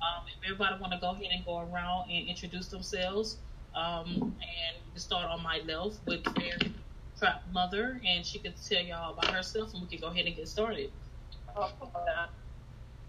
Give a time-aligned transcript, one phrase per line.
[0.00, 3.38] um, if everybody want to go ahead and go around and introduce themselves,
[3.74, 6.74] um, and start on my left with Fairy
[7.18, 10.36] Trap Mother, and she could tell y'all about herself, and we can go ahead and
[10.36, 10.90] get started.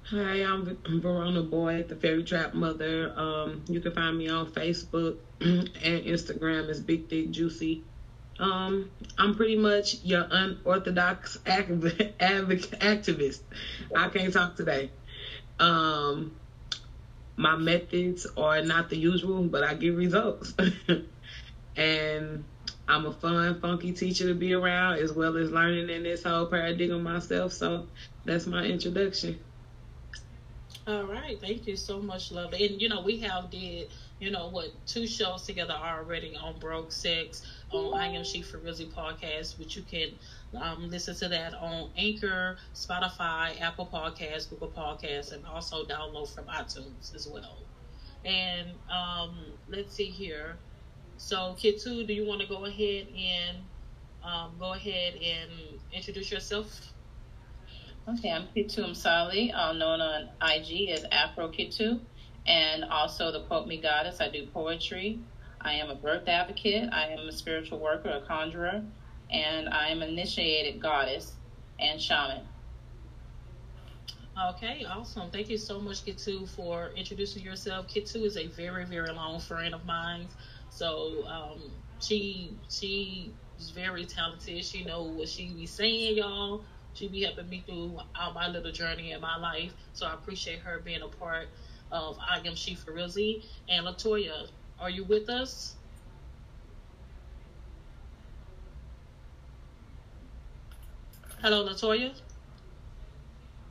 [0.03, 3.14] Hi, I'm Verona Boyd, the Fairy Trap Mother.
[3.16, 7.83] Um, you can find me on Facebook and Instagram as Big Thick Juicy.
[8.42, 8.89] Um,
[9.20, 13.39] I'm pretty much your unorthodox activist.
[13.95, 14.89] I can't talk today.
[15.59, 16.36] Um,
[17.38, 20.56] my methods are not the usual, but I get results.
[21.75, 22.44] and
[22.88, 26.48] I'm a fun, funky teacher to be around, as well as learning in this whole
[26.48, 27.53] paradigm myself.
[27.53, 27.86] So
[28.26, 29.39] that's my introduction.
[30.87, 32.65] All right, thank you so much, lovely.
[32.65, 36.91] And you know, we have did you know what two shows together already on Broke
[36.91, 40.17] Sex on I Am She for Rizzi podcast, which you can
[40.59, 46.45] um, listen to that on Anchor, Spotify, Apple Podcasts, Google Podcasts, and also download from
[46.45, 47.67] iTunes as well.
[48.25, 50.58] And um, let's see here.
[51.17, 53.58] So, Kitu, do you want to go ahead and
[54.23, 55.52] um, go ahead and
[55.91, 56.90] introduce yourself?
[58.08, 62.00] Okay, I'm Kitu Msali, uh, known on IG as Afro Kitu,
[62.48, 64.20] and also the Quote Me Goddess.
[64.20, 65.20] I do poetry.
[65.62, 66.89] I am a birth advocate.
[66.92, 68.84] I am a spiritual worker, a conjurer,
[69.30, 71.34] and I am initiated goddess
[71.80, 72.42] and shaman.
[74.50, 75.30] Okay, awesome.
[75.30, 77.88] Thank you so much, Kitu, for introducing yourself.
[77.88, 80.28] Kitu is a very, very long friend of mine.
[80.72, 81.62] So um,
[82.00, 84.66] she she is very talented.
[84.66, 86.64] She know what she be saying, y'all.
[86.93, 89.73] She be helping me through all my little journey in my life.
[89.93, 91.47] So I appreciate her being a part
[91.91, 92.77] of I Am She.
[93.69, 94.47] And Latoya,
[94.79, 95.75] are you with us?
[101.41, 102.13] Hello, Latoya.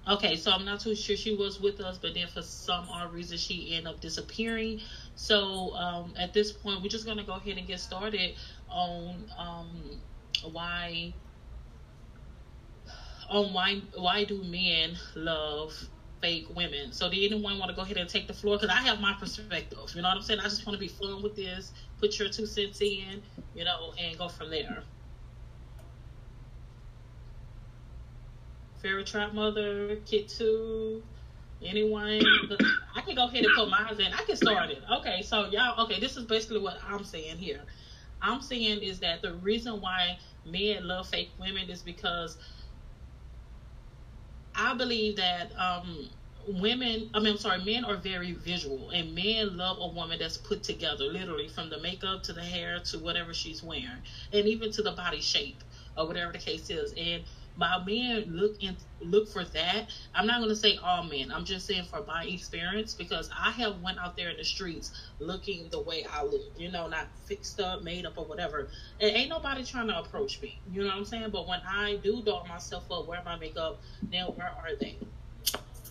[0.08, 3.12] Okay, so I'm not too sure she was with us, but then for some odd
[3.12, 4.80] reason she ended up disappearing.
[5.14, 8.34] So um, at this point, we're just gonna go ahead and get started
[8.68, 10.00] on um,
[10.50, 11.12] why
[13.30, 15.72] on why why do men love
[16.20, 16.92] fake women.
[16.92, 18.56] So, do anyone want to go ahead and take the floor?
[18.56, 19.78] Because I have my perspective.
[19.94, 20.40] You know what I'm saying?
[20.40, 21.72] I just want to be fun with this.
[21.98, 23.22] Put your two cents in,
[23.54, 24.82] you know, and go from there.
[28.82, 31.02] Fairy Trap Mother, Kitu,
[31.62, 32.22] anyone?
[32.96, 34.12] I can go ahead and put mine in.
[34.12, 34.82] I can start it.
[34.98, 37.60] Okay, so y'all, okay, this is basically what I'm saying here.
[38.22, 42.38] I'm saying is that the reason why men love fake women is because
[44.70, 46.08] I believe that um,
[46.46, 50.36] women, I mean, I'm sorry, men are very visual, and men love a woman that's
[50.36, 54.70] put together, literally from the makeup to the hair to whatever she's wearing, and even
[54.72, 55.64] to the body shape
[55.96, 56.92] or whatever the case is.
[56.96, 57.24] And
[57.56, 59.88] my men look in look for that.
[60.14, 61.32] I'm not gonna say all men.
[61.32, 64.92] I'm just saying for my experience because I have went out there in the streets
[65.20, 66.42] looking the way I look.
[66.56, 68.70] You know, not fixed up, made up, or whatever.
[69.00, 70.60] And ain't nobody trying to approach me.
[70.70, 71.30] You know what I'm saying?
[71.32, 74.98] But when I do doll myself up, wear my makeup, then where are they?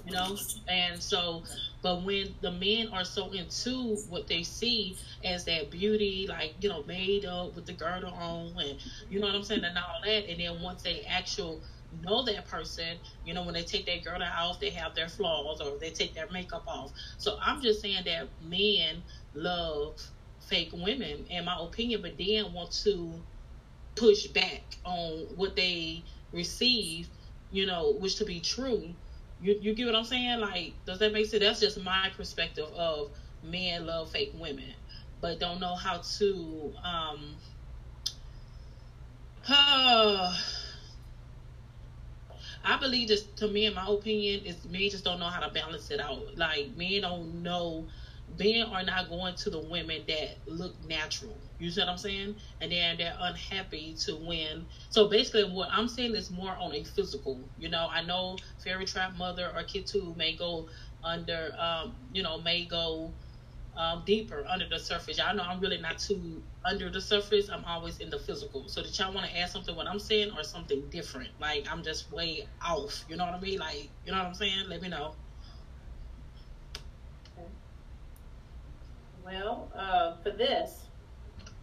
[0.09, 0.38] You know?
[0.67, 1.44] And so
[1.81, 6.69] but when the men are so into what they see as that beauty like you
[6.69, 8.77] know made up with the girdle on and
[9.09, 11.61] you know what i'm saying and all that and then once they actual
[12.03, 15.61] know that person you know when they take their girdle off they have their flaws
[15.61, 16.91] or they take their makeup off.
[17.17, 19.03] So i'm just saying that men
[19.33, 20.00] love
[20.41, 23.13] fake women in my opinion but then want to
[23.95, 27.09] push back on what they receive
[27.51, 28.94] you know which to be true
[29.41, 30.39] you you get what I'm saying?
[30.39, 31.44] Like, does that make sense?
[31.44, 33.12] That's just my perspective of
[33.44, 34.74] men love fake women,
[35.21, 37.36] but don't know how to um
[39.47, 40.38] uh,
[42.63, 45.50] I believe just to me, in my opinion, is men just don't know how to
[45.53, 46.38] balance it out.
[46.38, 47.88] Like men don't know,
[48.37, 51.41] men are not going to the women that look natural.
[51.57, 52.35] You see what I'm saying?
[52.61, 54.67] And then they're unhappy to win.
[54.89, 57.49] So basically, what I'm saying is more on a physical.
[57.57, 60.69] You know, I know Fairy Trap Mother or Kitu may go
[61.03, 63.15] under, um, you know, may go
[63.75, 65.17] um, deeper under the surface.
[65.17, 67.49] Y'all know I'm really not too under the surface.
[67.49, 68.67] I'm always in the physical.
[68.67, 71.29] So did y'all want to add something what I'm saying or something different?
[71.39, 73.05] Like I'm just way off.
[73.07, 73.59] You know what I mean?
[73.59, 74.65] Like you know what I'm saying?
[74.69, 75.15] Let me know.
[79.29, 80.87] Well, uh, for this,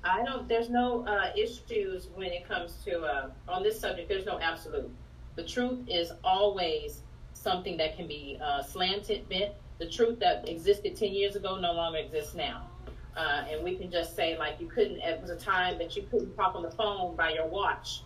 [0.05, 0.49] I don't.
[0.49, 4.09] There's no uh, issues when it comes to uh, on this subject.
[4.09, 4.89] There's no absolute.
[5.35, 7.03] The truth is always
[7.33, 11.73] something that can be uh, slanted, bent, the truth that existed 10 years ago no
[11.73, 12.69] longer exists now.
[13.17, 16.05] Uh, and we can just say, like, you couldn't, it was a time that you
[16.11, 18.03] couldn't pop on the phone by your watch.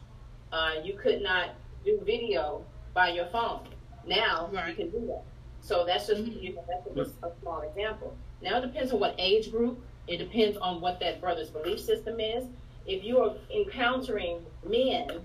[0.53, 1.51] Uh, you could not
[1.85, 2.65] do video
[2.95, 3.69] by your phone.
[4.07, 4.71] Now right.
[4.71, 5.23] you can do that.
[5.61, 6.41] So that's just, mm-hmm.
[6.41, 6.65] you know,
[6.97, 8.17] that's a, a small example.
[8.43, 9.81] Now it depends on what age group.
[10.07, 12.47] It depends on what that brother's belief system is.
[12.87, 15.23] If you are encountering men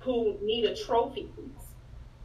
[0.00, 1.66] who need a trophy piece,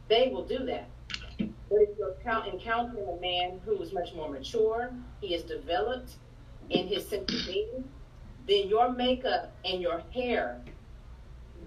[0.07, 0.89] they will do that.
[1.37, 4.91] But if you're encountering a man who is much more mature,
[5.21, 6.13] he is developed
[6.69, 7.83] in his sense of being,
[8.47, 10.61] then your makeup and your hair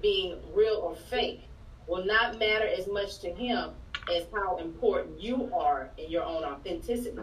[0.01, 1.43] being real or fake
[1.87, 3.71] will not matter as much to him
[4.15, 7.19] as how important you are in your own authenticity.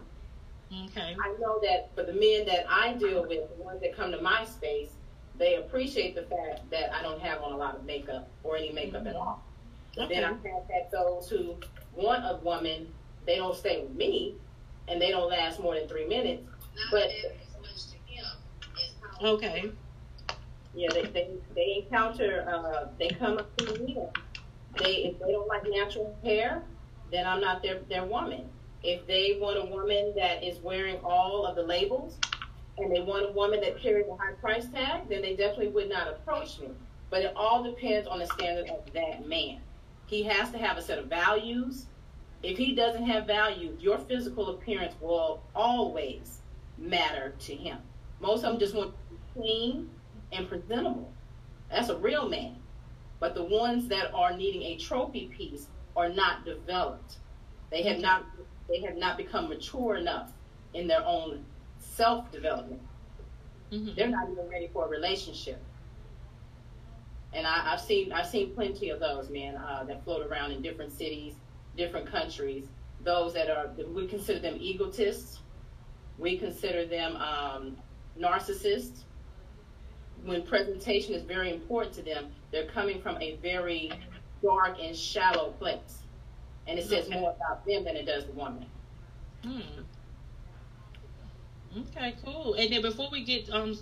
[0.71, 1.15] Okay.
[1.19, 4.21] I know that for the men that I deal with, the ones that come to
[4.21, 4.89] my space,
[5.37, 8.71] they appreciate the fact that I don't have on a lot of makeup or any
[8.71, 9.09] makeup mm-hmm.
[9.09, 9.43] at all.
[9.97, 10.15] Okay.
[10.15, 11.55] Then I have had those who
[11.95, 12.87] want a woman,
[13.25, 14.35] they don't stay with me,
[14.87, 16.43] and they don't last more than three minutes.
[16.91, 17.09] But
[19.21, 19.71] okay.
[20.75, 22.45] Yeah, they they, they encounter.
[22.47, 23.97] Uh, they come up to me.
[24.77, 26.61] They if they don't like natural hair,
[27.11, 28.47] then I'm not their their woman.
[28.83, 32.17] If they want a woman that is wearing all of the labels,
[32.77, 35.89] and they want a woman that carries a high price tag, then they definitely would
[35.89, 36.69] not approach me.
[37.09, 39.59] But it all depends on the standard of that man.
[40.07, 41.87] He has to have a set of values.
[42.41, 46.39] If he doesn't have values, your physical appearance will always
[46.77, 47.79] matter to him.
[48.21, 48.93] Most of them just want
[49.33, 49.89] clean
[50.31, 51.11] and presentable.
[51.69, 52.55] That's a real man.
[53.19, 55.67] But the ones that are needing a trophy piece
[55.97, 57.17] are not developed.
[57.71, 58.25] They have not
[58.69, 60.31] they have not become mature enough
[60.73, 61.43] in their own
[61.79, 62.81] self development.
[63.71, 63.95] Mm-hmm.
[63.95, 65.61] They're not even ready for a relationship
[67.33, 70.61] and I, have seen I've seen plenty of those men uh, that float around in
[70.61, 71.35] different cities,
[71.77, 72.67] different countries.
[73.03, 75.39] Those that are we consider them egotists,
[76.17, 77.77] we consider them um,
[78.19, 79.03] narcissists.
[80.23, 83.91] When presentation is very important to them, they're coming from a very
[84.43, 85.98] dark and shallow place,
[86.67, 87.19] and it says okay.
[87.19, 88.65] more about them than it does the woman.
[89.43, 89.61] Hmm.
[91.77, 92.55] Okay, cool.
[92.55, 93.75] And then before we get um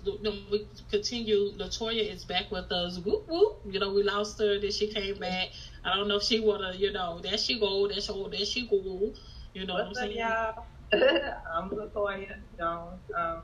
[0.51, 2.99] we continue, Latoya is back with us.
[2.99, 3.61] Whoop whoop.
[3.65, 5.49] You know, we lost her, then she came back.
[5.85, 8.45] I don't know if she wanna, you know, there she go, there she go, there
[8.45, 9.13] she go.
[9.53, 10.21] You know What's what I'm saying?
[10.21, 11.31] Up, y'all?
[11.55, 13.01] I'm Latoya Jones.
[13.15, 13.41] Um,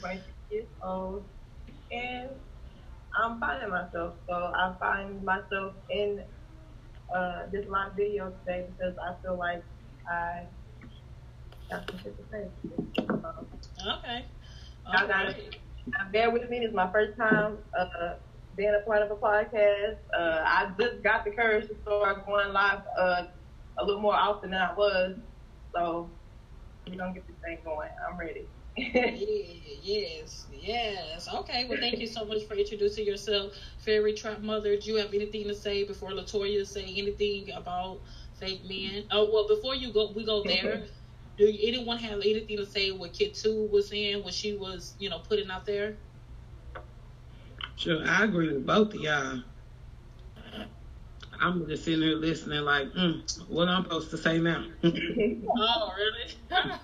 [0.00, 1.24] 26 years old,
[1.90, 2.28] and
[3.16, 4.14] I'm finding myself.
[4.26, 6.22] So I find myself in
[7.14, 9.62] uh, this live video today because I feel like
[10.10, 10.46] I
[11.70, 12.48] got some shit to say.
[13.08, 13.46] Um,
[13.98, 14.24] Okay.
[14.86, 15.34] All got
[16.12, 16.58] Bear with me.
[16.58, 18.14] It's my first time uh,
[18.56, 19.98] being a part of a podcast.
[20.18, 23.22] Uh, I just got the courage to start going live uh,
[23.78, 25.16] a little more often than I was.
[25.74, 26.10] So
[26.86, 27.88] we're going to get this thing going.
[28.10, 28.48] I'm ready.
[29.82, 31.28] yes, yes.
[31.34, 34.76] Okay, well, thank you so much for introducing yourself, Fairy Trap Mother.
[34.76, 38.00] Do you have anything to say before Latoya say anything about
[38.34, 39.04] fake men?
[39.10, 40.84] Oh, well, before you go, we go there
[41.38, 45.20] do anyone have anything to say what Kitu was saying, what she was, you know,
[45.20, 45.96] putting out there?
[47.76, 49.42] Sure, I agree with both of y'all.
[51.40, 54.64] I'm just sitting here listening, like, mm, what I'm supposed to say now?
[54.84, 56.34] oh, really?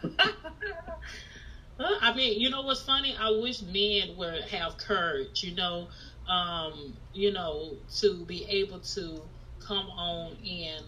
[1.79, 3.17] I mean, you know what's funny?
[3.19, 5.89] I wish men would have courage, you know,
[6.29, 9.23] um, you know, to be able to
[9.61, 10.85] come on and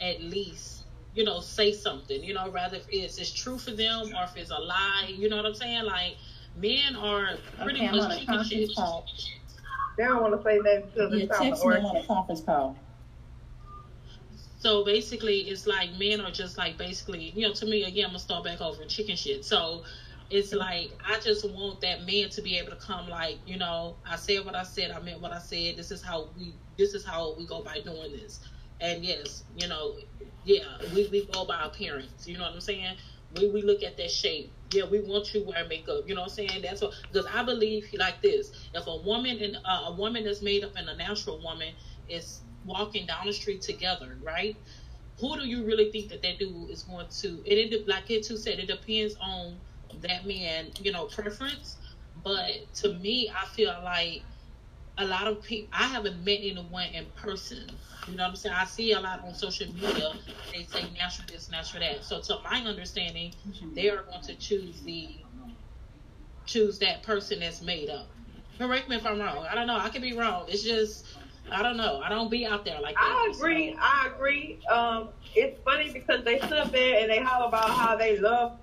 [0.00, 4.12] at least you know, say something, you know, rather if it's, it's true for them
[4.14, 5.84] or if it's a lie, you know what I'm saying?
[5.84, 6.16] Like,
[6.54, 7.30] men are
[7.62, 8.70] pretty okay, much chicken shit.
[9.96, 12.76] They don't want to say that to the yeah, text me on a conference call.
[14.58, 18.10] So basically, it's like men are just like basically, you know, to me again, I'm
[18.10, 19.42] gonna start back over chicken shit.
[19.42, 19.84] So
[20.30, 23.98] it's like I just want that man to be able to come, like, you know,
[24.04, 25.76] I said what I said, I meant what I said.
[25.76, 28.40] This is how we, this is how we go by doing this
[28.80, 29.96] And yes, you know,
[30.44, 30.64] yeah,
[30.94, 32.26] we, we go by appearance.
[32.26, 32.96] You know what I'm saying?
[33.38, 34.52] We we look at that shape.
[34.70, 36.04] Yeah, we want you wear makeup.
[36.06, 36.62] You know what I'm saying?
[36.62, 40.42] That's what because I believe like this: if a woman and uh, a woman that's
[40.42, 41.74] made up and a natural woman
[42.08, 44.56] is walking down the street together, right?
[45.20, 47.28] Who do you really think that that dude is going to?
[47.28, 49.60] And it like it too said, it depends on
[50.02, 51.76] that man, you know, preference.
[52.24, 54.22] But to me, I feel like
[54.98, 57.68] a lot of people I haven't met anyone in person.
[58.08, 58.54] You know what I'm saying?
[58.54, 60.12] I see a lot on social media.
[60.52, 62.04] They say natural this, natural that.
[62.04, 63.34] So to my understanding,
[63.74, 65.08] they are going to choose the
[66.46, 68.08] choose that person that's made up.
[68.58, 69.46] Correct me if I'm wrong.
[69.50, 69.76] I don't know.
[69.76, 70.46] I could be wrong.
[70.48, 71.06] It's just
[71.50, 72.00] I don't know.
[72.04, 73.02] I don't be out there like that.
[73.02, 73.72] I agree.
[73.72, 73.78] So.
[73.80, 74.58] I agree.
[74.68, 78.58] Um, it's funny because they sit there and they holler about how they love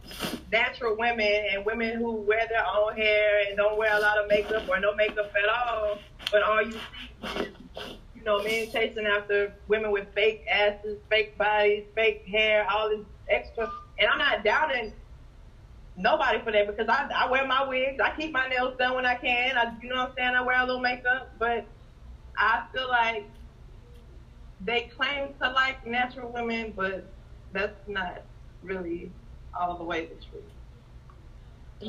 [0.51, 4.27] natural women and women who wear their own hair and don't wear a lot of
[4.27, 5.99] makeup or no makeup at all.
[6.31, 7.53] But all you see is,
[8.15, 13.05] you know, men chasing after women with fake asses, fake bodies, fake hair, all this
[13.29, 13.71] extra.
[13.99, 14.93] And I'm not doubting
[15.95, 17.99] nobody for that because I, I wear my wigs.
[18.03, 19.57] I keep my nails done when I can.
[19.57, 20.35] I, you know what I'm saying?
[20.35, 21.65] I wear a little makeup, but
[22.37, 23.29] I feel like
[24.61, 27.13] they claim to like natural women, but
[27.51, 28.23] that's not
[28.63, 29.11] really
[29.59, 30.43] all the way the truth.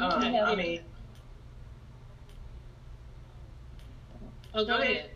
[0.01, 0.81] Um, I mean,
[4.55, 5.11] oh, go, ahead.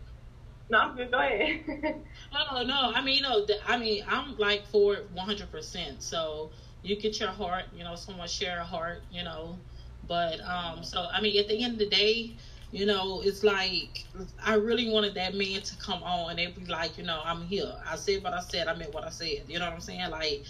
[0.69, 1.11] No, I'm good.
[1.11, 1.61] Go ahead.
[2.51, 5.51] oh no, I mean, you know, I mean, I'm like for it 100.
[5.51, 9.59] percent So you get your heart, you know, someone share a heart, you know,
[10.07, 12.37] but um, so I mean, at the end of the day,
[12.71, 14.05] you know, it's like
[14.43, 17.71] I really wanted that man to come on and be like, you know, I'm here.
[17.85, 18.67] I said what I said.
[18.67, 19.45] I meant what I said.
[19.47, 20.09] You know what I'm saying?
[20.09, 20.43] Like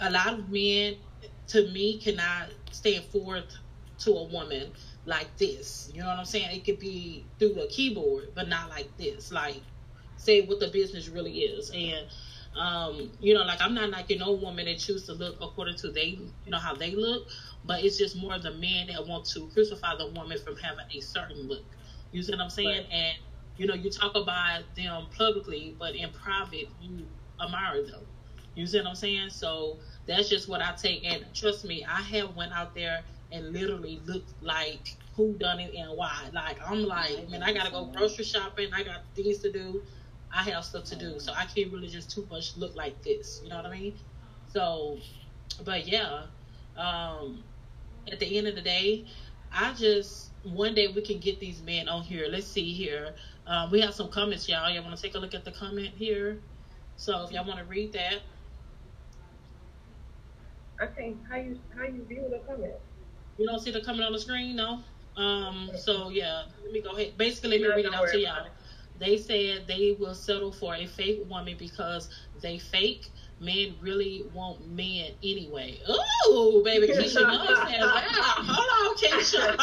[0.00, 0.96] a lot of men,
[1.48, 3.46] to me, cannot stand forth
[4.00, 4.72] to a woman
[5.06, 5.90] like this.
[5.92, 6.50] You know what I'm saying?
[6.56, 9.30] It could be through the keyboard, but not like this.
[9.30, 9.62] Like
[10.16, 11.70] say what the business really is.
[11.70, 12.06] And
[12.56, 15.90] um, you know, like I'm not knocking no woman that choose to look according to
[15.90, 17.28] they, you know, how they look,
[17.64, 21.00] but it's just more the men that want to crucify the woman from having a
[21.00, 21.64] certain look.
[22.12, 22.68] You see what I'm saying?
[22.68, 22.92] Right.
[22.92, 23.18] And
[23.56, 27.06] you know, you talk about them publicly, but in private, you
[27.42, 28.02] admire them.
[28.54, 29.30] You see what I'm saying?
[29.30, 31.04] So that's just what I take.
[31.04, 35.74] And trust me, I have went out there and literally looked like who done it
[35.74, 36.30] and why.
[36.32, 38.72] Like I'm like, man, I gotta go grocery shopping.
[38.72, 39.82] I got things to do.
[40.34, 43.40] I have stuff to do, so I can't really just too much look like this.
[43.42, 43.94] You know what I mean?
[44.52, 44.98] So,
[45.64, 46.24] but yeah,
[46.76, 47.44] um,
[48.10, 49.04] at the end of the day,
[49.52, 52.26] I just one day we can get these men on here.
[52.28, 53.14] Let's see here.
[53.46, 54.68] Um, we have some comments, y'all.
[54.70, 56.38] Y'all want to take a look at the comment here?
[56.96, 58.22] So if y'all want to read that.
[60.82, 62.74] Okay, how you how you view the comment?
[63.38, 64.80] You don't see the comment on the screen, no.
[65.16, 65.70] Um.
[65.76, 67.16] So yeah, let me go ahead.
[67.16, 68.48] Basically, let me read it out to y'all.
[68.96, 72.08] They said they will settle for a fake woman because
[72.42, 73.10] they fake.
[73.40, 75.78] Men really want men anyway.
[76.30, 77.80] Ooh, baby, Keisha knows that.
[77.80, 78.34] Wow.
[78.46, 79.56] Hold on, Keisha.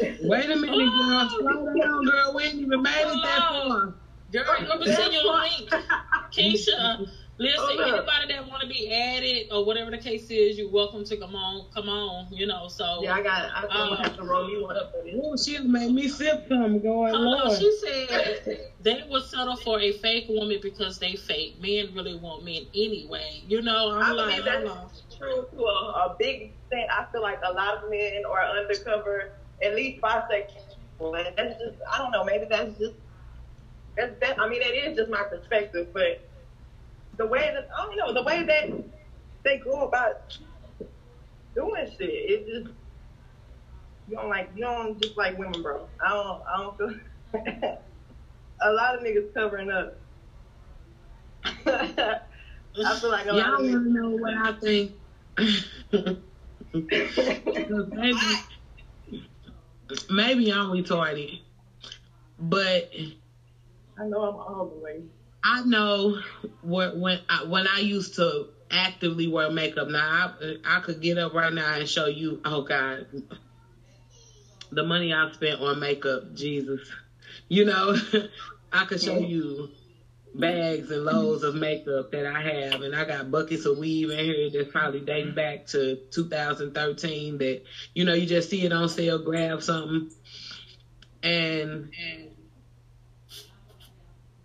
[0.20, 1.28] Wait a minute, girl.
[1.28, 2.34] Slow down, girl.
[2.34, 3.94] We ain't even made it that far.
[4.30, 5.70] Girl, I'm gonna send you a link.
[6.36, 7.06] Keisha,
[7.40, 11.04] Listen, oh, anybody that want to be added or whatever the case is, you're welcome
[11.04, 11.70] to come on.
[11.72, 12.66] Come on, you know.
[12.66, 13.50] So yeah, I got.
[13.54, 15.14] I um, have to roll you one up for this.
[15.22, 16.80] Oh, she made me sip some.
[16.80, 21.60] Going uh, She said they would settle for a fake woman because they fake.
[21.60, 23.44] Men really want men anyway.
[23.46, 26.90] You know, I'm I like, believe that's true to a, a big extent.
[26.90, 29.30] I feel like a lot of men are undercover,
[29.62, 30.58] at least bisexual.
[31.00, 32.24] And that's just, I don't know.
[32.24, 32.94] Maybe that's just.
[33.96, 34.40] That's that.
[34.40, 36.27] I mean, that is just my perspective, but
[37.18, 38.70] the way that I don't know the way that
[39.44, 40.38] they go about
[41.54, 42.08] doing shit.
[42.08, 42.74] It just
[44.08, 45.86] you don't like you don't just like women, bro.
[46.04, 46.94] I don't I don't feel
[48.62, 49.94] a lot of niggas covering up.
[51.44, 54.92] I feel like a y'all want to know what I think.
[57.92, 58.18] maybe,
[60.10, 61.40] maybe I'm retarded,
[62.38, 62.90] but
[63.98, 65.02] I know I'm all the way.
[65.42, 66.20] I know
[66.62, 69.88] when I, when I used to actively wear makeup.
[69.88, 72.40] Now I I could get up right now and show you.
[72.44, 73.06] Oh God,
[74.72, 76.22] the money I spent on makeup.
[76.34, 76.80] Jesus,
[77.48, 77.96] you know,
[78.72, 79.70] I could show you
[80.34, 84.18] bags and loads of makeup that I have, and I got buckets of weave in
[84.24, 87.38] here that's probably dating back to 2013.
[87.38, 87.60] That
[87.94, 90.06] you know, you just see it on sale, grab something,
[91.22, 91.90] and.
[91.98, 92.27] and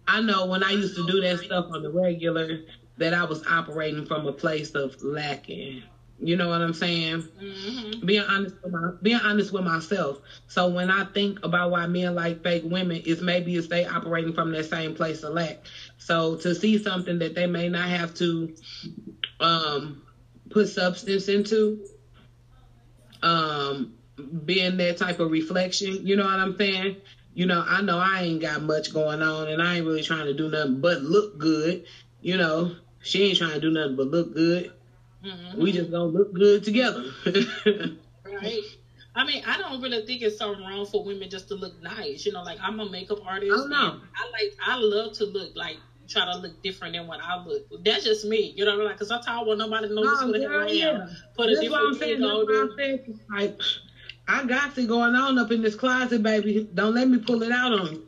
[0.08, 2.62] I know when I used to do that stuff on the regular
[2.98, 5.84] that I was operating from a place of lacking.
[6.20, 7.28] You know what I'm saying?
[7.42, 8.06] Mm-hmm.
[8.06, 10.20] Being honest with my, being honest with myself.
[10.48, 14.34] So when I think about why men like fake women, is maybe it's they operating
[14.34, 15.60] from that same place of lack.
[15.98, 18.54] So to see something that they may not have to
[19.40, 20.04] um,
[20.50, 21.86] put substance into,
[23.22, 23.96] um,
[24.46, 26.98] being that type of reflection, you know what I'm saying?
[27.34, 30.26] You know, I know I ain't got much going on and I ain't really trying
[30.26, 31.86] to do nothing but look good.
[32.22, 34.72] You know, she ain't trying to do nothing but look good.
[35.26, 35.62] Mm-hmm.
[35.62, 37.06] We just gonna look good together.
[37.26, 38.62] right.
[39.16, 42.26] I mean, I don't really think it's something wrong for women just to look nice.
[42.26, 43.54] You know, like I'm a makeup artist.
[43.56, 44.02] Oh no.
[44.16, 47.66] I like I love to look like try to look different than what I look.
[47.84, 48.54] That's just me.
[48.56, 48.88] You know what I mean?
[48.88, 51.10] Like, cause sometimes I want nobody to know no, who the hell I am.
[51.36, 52.20] Put a That's different what I'm saying.
[52.20, 53.20] That's what I'm saying.
[53.32, 53.62] Like,
[54.28, 56.68] I got it going on up in this closet, baby.
[56.74, 58.06] Don't let me pull it out on you.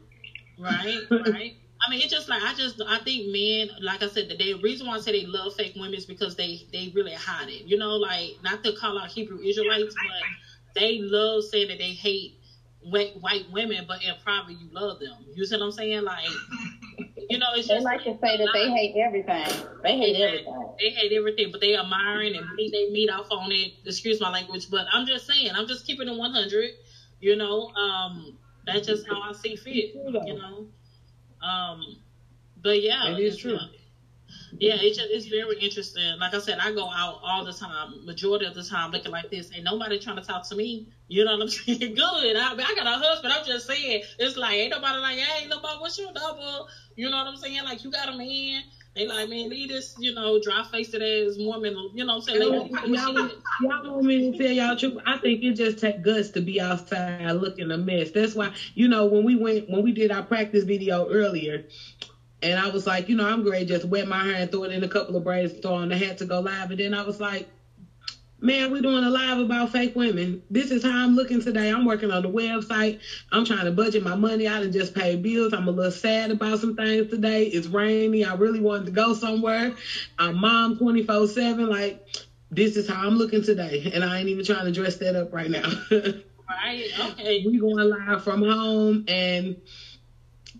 [0.57, 1.53] Right, right.
[1.86, 4.53] I mean, it's just like I just I think men, like I said, the, the
[4.55, 7.65] reason why I say they love fake women is because they they really hide it.
[7.65, 10.24] You know, like not to call out Hebrew Israelites, but
[10.75, 12.34] they love saying that they hate
[12.79, 15.25] white white women, but in private you love them.
[15.34, 16.03] You see what I'm saying?
[16.03, 16.29] Like,
[17.36, 19.46] you know, it's they like to say that they hate everything.
[19.84, 20.75] They hate everything.
[20.80, 23.74] They hate everything, but they are admiring and they, they meet off on it.
[23.86, 26.70] Excuse my language, but I'm just saying, I'm just keeping it 100.
[27.20, 29.96] You know, um, that's just how I see fit.
[29.96, 30.68] You know.
[31.46, 31.82] Um,
[32.63, 33.58] but yeah, it is true.
[34.59, 36.17] Yeah, it's just, it's very interesting.
[36.19, 39.29] Like I said, I go out all the time, majority of the time, looking like
[39.29, 39.50] this.
[39.53, 40.83] Ain't nobody trying to talk to me.
[41.07, 41.93] You know what I'm saying?
[41.93, 42.35] Good.
[42.35, 43.33] I, I got a husband.
[43.33, 46.65] I'm just saying, it's like ain't nobody like, hey, nobody, what's your double?
[46.95, 47.63] You know what I'm saying?
[47.63, 48.63] Like you got a man.
[48.95, 52.21] They like, man, leave this, you know, dry faced ass woman, you know what I'm
[52.21, 52.39] saying?
[52.50, 54.95] Like, y'all, y'all want me to tell y'all truth?
[55.05, 58.12] I think it just takes guts to be outside looking a mess.
[58.12, 61.62] That's why, you know, when we went, when we did our practice video earlier,
[62.42, 64.72] and I was like, you know, I'm great, just wet my hair and throw it
[64.72, 66.72] in a couple of braids, throw on the hat to go live.
[66.72, 67.48] And then I was like,
[68.42, 70.44] Man, we're doing a live about fake women.
[70.50, 71.72] This is how I'm looking today.
[71.72, 73.00] I'm working on the website.
[73.32, 75.54] I'm trying to budget my money out and just pay bills.
[75.54, 77.46] I'm a little sad about some things today.
[77.46, 78.25] It's rainy.
[78.25, 79.74] I really wanted to go somewhere.
[80.19, 81.69] I'm mom 24 7.
[81.69, 82.06] Like,
[82.52, 83.89] this is how I'm looking today.
[83.93, 85.71] And I ain't even trying to dress that up right now.
[85.91, 86.89] right.
[87.00, 87.43] Okay.
[87.45, 89.56] We going live from home and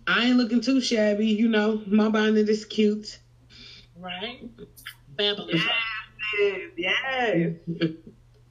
[0.06, 1.26] I ain't looking too shabby.
[1.26, 3.18] You know, my bonnet is cute.
[3.96, 4.38] Right.
[5.16, 5.50] Babylon.
[6.38, 7.52] Yes, yes.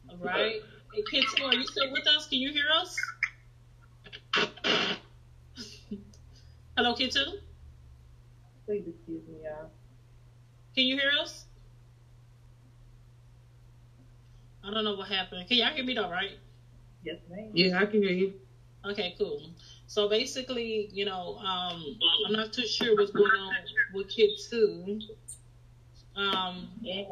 [0.10, 0.62] All right.
[0.94, 2.28] Hey, Kitty, are you still with us?
[2.28, 2.96] Can you hear us?
[6.78, 7.20] Hello, Kitty.
[8.66, 9.70] Please excuse me, y'all.
[10.76, 11.46] Can you hear us?
[14.64, 15.48] I don't know what happened.
[15.48, 16.38] Can y'all hear me though, right?
[17.04, 17.52] Yes, ma'am.
[17.54, 18.34] Yeah, I can hear you.
[18.84, 19.42] Okay, cool.
[19.88, 23.54] So basically, you know, um, I'm not too sure what's going on
[23.94, 25.00] with Kid Two.
[26.16, 27.04] Um, yeah.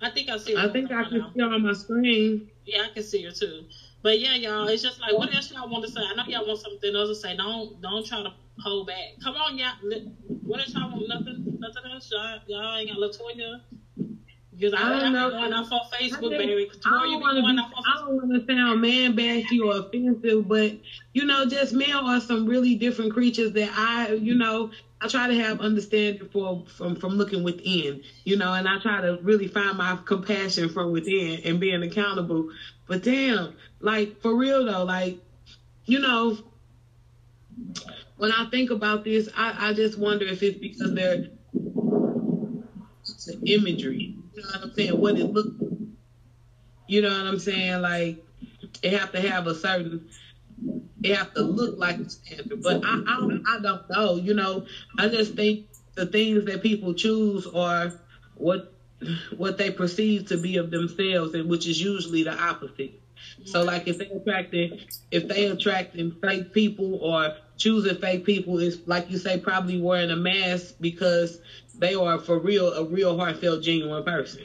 [0.00, 0.56] I think I see.
[0.56, 1.30] I think I can now.
[1.32, 2.42] see her on my screen.
[2.66, 3.64] Yeah, I can see her too.
[4.02, 6.00] But yeah, y'all, it's just like, what else y'all want to say?
[6.00, 7.36] I know y'all want something else to say.
[7.36, 9.14] Don't don't try to hold back.
[9.22, 9.74] Come on, y'all.
[10.42, 11.06] What else y'all want?
[11.08, 12.10] Nothing, nothing else.
[12.10, 13.60] Y'all, y'all ain't got Latoya.
[14.54, 15.30] Because I, I don't know.
[15.30, 16.34] Going off on Facebook.
[16.84, 17.90] I don't want to.
[17.90, 20.74] I don't want to sound man bashy or offensive, but
[21.14, 25.26] you know, just men are some really different creatures that I, you know, I try
[25.26, 29.46] to have understanding for from from looking within, you know, and I try to really
[29.48, 32.48] find my compassion from within and being accountable.
[32.86, 35.16] But damn, like for real though, like
[35.86, 36.36] you know,
[38.16, 41.26] when I think about this, I, I just wonder if it's because they're
[43.26, 44.14] the imagery.
[44.34, 45.00] You know what I'm saying?
[45.00, 45.50] What it looks.
[46.88, 47.80] You know what I'm saying?
[47.82, 48.24] Like
[48.82, 50.08] it have to have a certain
[51.02, 52.62] it have to look like a standard.
[52.62, 54.16] But I, I, don't, I don't know.
[54.16, 54.66] You know,
[54.98, 57.92] I just think the things that people choose are
[58.36, 58.72] what
[59.36, 63.01] what they perceive to be of themselves, and which is usually the opposite.
[63.44, 64.80] So, like if they attracting
[65.10, 70.10] if they attracting fake people or choosing fake people, is like you say, probably wearing
[70.10, 71.40] a mask because
[71.74, 74.44] they are for real a real heartfelt, genuine person.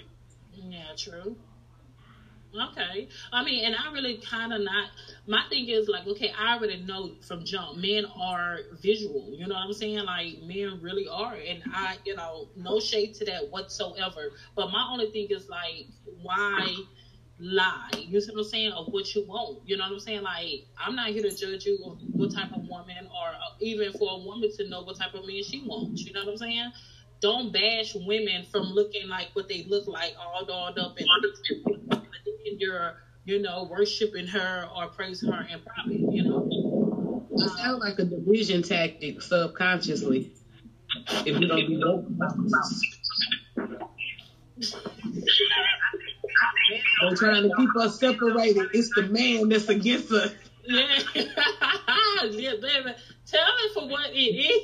[0.53, 1.35] Yeah, true.
[2.55, 3.07] Okay.
[3.31, 4.89] I mean, and I really kind of not.
[5.27, 9.29] My thing is like, okay, I already know from jump, men are visual.
[9.33, 9.99] You know what I'm saying?
[10.05, 14.31] Like, men really are, and I, you know, no shade to that whatsoever.
[14.55, 15.87] But my only thing is like,
[16.21, 16.75] why?
[17.39, 17.89] Lie.
[17.95, 18.71] You see what I'm saying?
[18.71, 19.59] Of what you want.
[19.65, 20.23] You know what I'm saying?
[20.23, 23.91] Like, I'm not here to judge you of what type of woman, or uh, even
[23.93, 26.03] for a woman to know what type of man she wants.
[26.03, 26.71] You know what I'm saying?
[27.21, 32.95] Don't bash women from looking like what they look like, all dolled up and you're,
[33.25, 37.25] you know, worshiping her or praising her in private, you know?
[37.31, 40.31] It sounds like a division tactic subconsciously.
[41.25, 42.35] If you don't be open about
[46.99, 48.69] They're trying to keep us separated.
[48.73, 50.31] It's the man that's against us.
[50.65, 50.99] Yeah,
[52.29, 52.91] yeah, baby.
[53.27, 54.61] Tell it for what it is.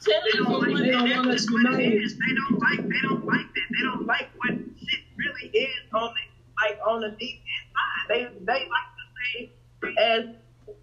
[0.00, 1.10] Tell They it for like what They it don't is.
[1.10, 2.80] want us That's what it They don't like.
[2.88, 3.68] They don't like that.
[3.70, 6.22] They don't like what shit really is on the
[6.62, 8.08] like on the deep inside.
[8.08, 9.50] They they like to stay
[9.98, 10.24] as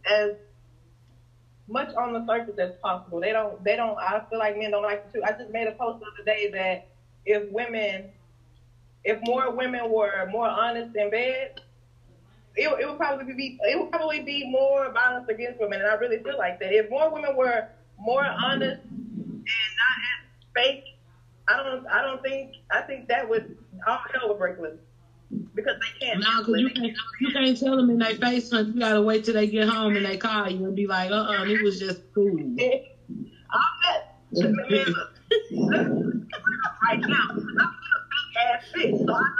[0.09, 0.31] as
[1.67, 3.19] much on the surface as possible.
[3.21, 3.63] They don't.
[3.63, 3.97] They don't.
[3.99, 5.21] I feel like men don't like to.
[5.25, 6.81] I just made a post the other day that
[7.25, 8.09] if women,
[9.03, 11.49] if more women were more honest in bed.
[12.55, 15.93] It, it would probably be it would probably be more violence against women, and I
[15.93, 16.73] really feel like that.
[16.73, 17.63] If more women were
[17.97, 20.81] more honest and not as fake,
[21.47, 23.55] I don't I don't think I think that would
[23.87, 24.77] all hell would break loose
[25.55, 26.19] because they can't.
[26.19, 28.73] No, because you can't, you can't tell them in their face, son.
[28.73, 31.15] You gotta wait till they get home and they call you and be like, uh
[31.15, 32.37] uh it was just cool.
[33.51, 34.03] I'm not.
[34.31, 35.09] Man, look,
[35.49, 35.87] look,
[36.87, 37.27] right now,
[39.09, 39.38] not.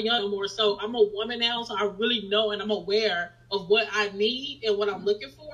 [0.00, 3.30] Not young anymore, so I'm a woman now, so I really know and I'm aware
[3.50, 5.52] of what I need and what I'm looking for.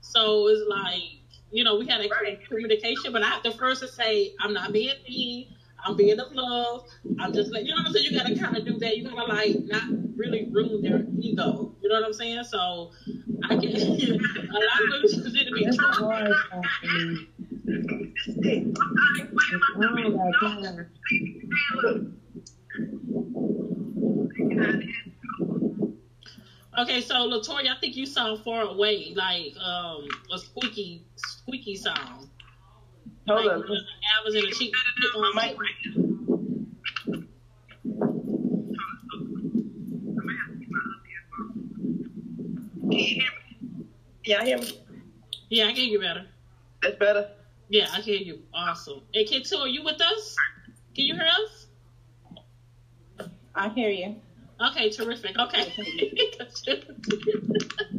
[0.00, 1.02] So it's like,
[1.50, 2.08] you know, we had a
[2.48, 5.46] communication, but I have to first say, I'm not being mean.
[5.84, 6.82] I'm being of love.
[7.18, 8.06] I'm just like, you know what I'm saying?
[8.06, 8.96] You gotta kind of do that.
[8.96, 9.82] You gotta like not
[10.16, 11.70] really ruin their ego.
[11.82, 12.44] You know what I'm saying?
[12.44, 12.90] So
[13.44, 13.70] I can.
[13.74, 16.08] a lot of women just need to be That's a true.
[16.08, 16.32] hard
[26.76, 32.28] Okay, so Latoya, I think you sound far away, like um a squeaky, squeaky sound.
[33.28, 33.64] Hold like, up.
[33.64, 34.72] I was in a cheap.
[35.14, 35.92] My mic right now.
[42.90, 43.86] Can you hear me?
[44.24, 44.80] Y'all hear me?
[45.48, 46.26] Yeah, I can hear you better.
[46.82, 47.30] That's better.
[47.68, 48.42] Yeah, I hear you.
[48.52, 49.00] Awesome.
[49.12, 50.36] Hey, Kitu, are you with us?
[50.94, 51.66] Can you hear us?
[53.54, 54.16] I hear you.
[54.60, 55.36] Okay, terrific.
[55.38, 55.72] Okay.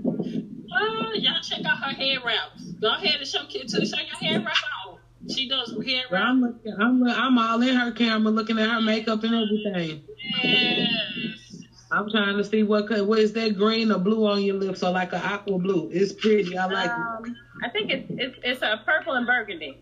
[0.06, 2.64] uh, y'all check out her hair wraps.
[2.82, 3.86] Go ahead and show Kitu.
[3.86, 4.56] Show your hair wrap
[4.88, 5.00] out.
[5.30, 6.24] She does hair But wrap.
[6.28, 10.04] I'm looking, I'm, I'm all in her camera, looking at her makeup and everything.
[10.44, 11.64] Yes.
[11.92, 14.84] I'm trying to see what co- what is that green or blue on your lips
[14.84, 15.90] or like an aqua blue.
[15.94, 16.58] It's pretty.
[16.58, 16.92] I like it.
[16.92, 19.82] Um, I think it's it's it's a purple and burgundy.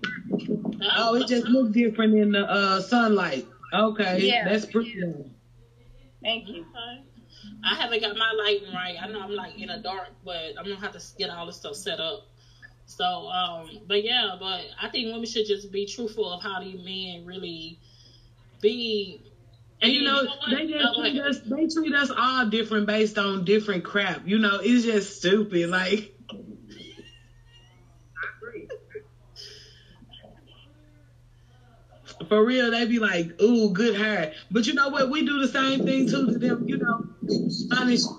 [0.97, 3.47] Oh, it just looks different in the uh, sunlight.
[3.73, 4.43] Okay, Yeah.
[4.47, 5.01] that's pretty.
[6.23, 6.65] Thank you.
[6.75, 7.03] Okay.
[7.63, 8.97] I haven't got my lighting right.
[9.01, 11.57] I know I'm like in the dark, but I'm gonna have to get all this
[11.57, 12.21] stuff set up.
[12.85, 16.77] So, um, but yeah, but I think women should just be truthful of how these
[16.79, 17.77] men really
[18.61, 19.21] be.
[19.81, 23.83] And you know, they just treat us, they treat us all different based on different
[23.83, 24.25] crap.
[24.25, 25.69] You know, it's just stupid.
[25.69, 26.11] Like,
[28.17, 28.67] I agree.
[32.27, 34.33] For real, they be like, ooh, good hair.
[34.51, 35.09] But you know what?
[35.09, 36.67] We do the same thing too to them.
[36.67, 37.05] You know,
[37.71, 38.09] honest,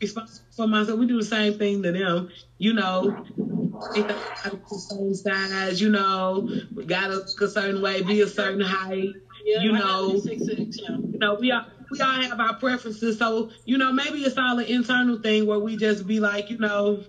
[0.00, 0.98] responsible for myself.
[0.98, 2.28] We do the same thing to them.
[2.58, 3.24] You know,
[4.66, 5.80] same size.
[5.80, 9.10] You know, we gotta look a certain way, be a certain height.
[9.44, 10.78] Yeah, you know, six six.
[10.80, 10.96] Yeah.
[10.96, 13.18] you know, we all we all have our preferences.
[13.18, 16.58] So, you know, maybe it's all an internal thing where we just be like, you
[16.58, 17.04] know,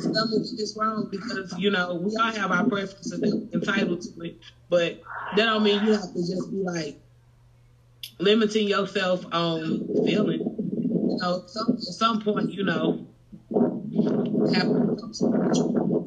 [0.00, 4.38] something is wrong because, you know, we all have our preferences and entitled to it.
[4.68, 5.00] But
[5.36, 7.00] that don't mean you have to just be like
[8.18, 10.40] limiting yourself on feeling.
[10.40, 13.06] You know, some at some point, you know,
[14.54, 16.04] have to spiritual.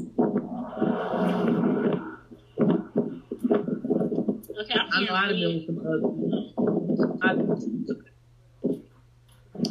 [4.62, 5.80] Okay, I know I'd have been with some
[7.24, 7.44] other.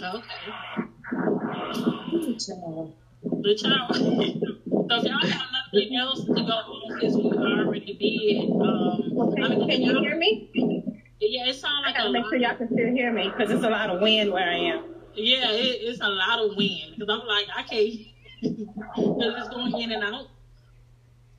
[0.00, 0.24] Okay.
[2.38, 2.92] Child.
[3.42, 3.96] The child.
[3.96, 9.48] so if y'all have nothing else to go on, since we already did, um, I
[9.48, 10.50] mean, Can you hear me?
[11.20, 13.64] Yeah, it sounds like I gotta make sure y'all can still hear me because it's
[13.64, 14.84] a lot of wind where I am.
[15.14, 17.92] Yeah, it, it's a lot of wind because I'm like I can't
[18.40, 20.28] because it's going in and out.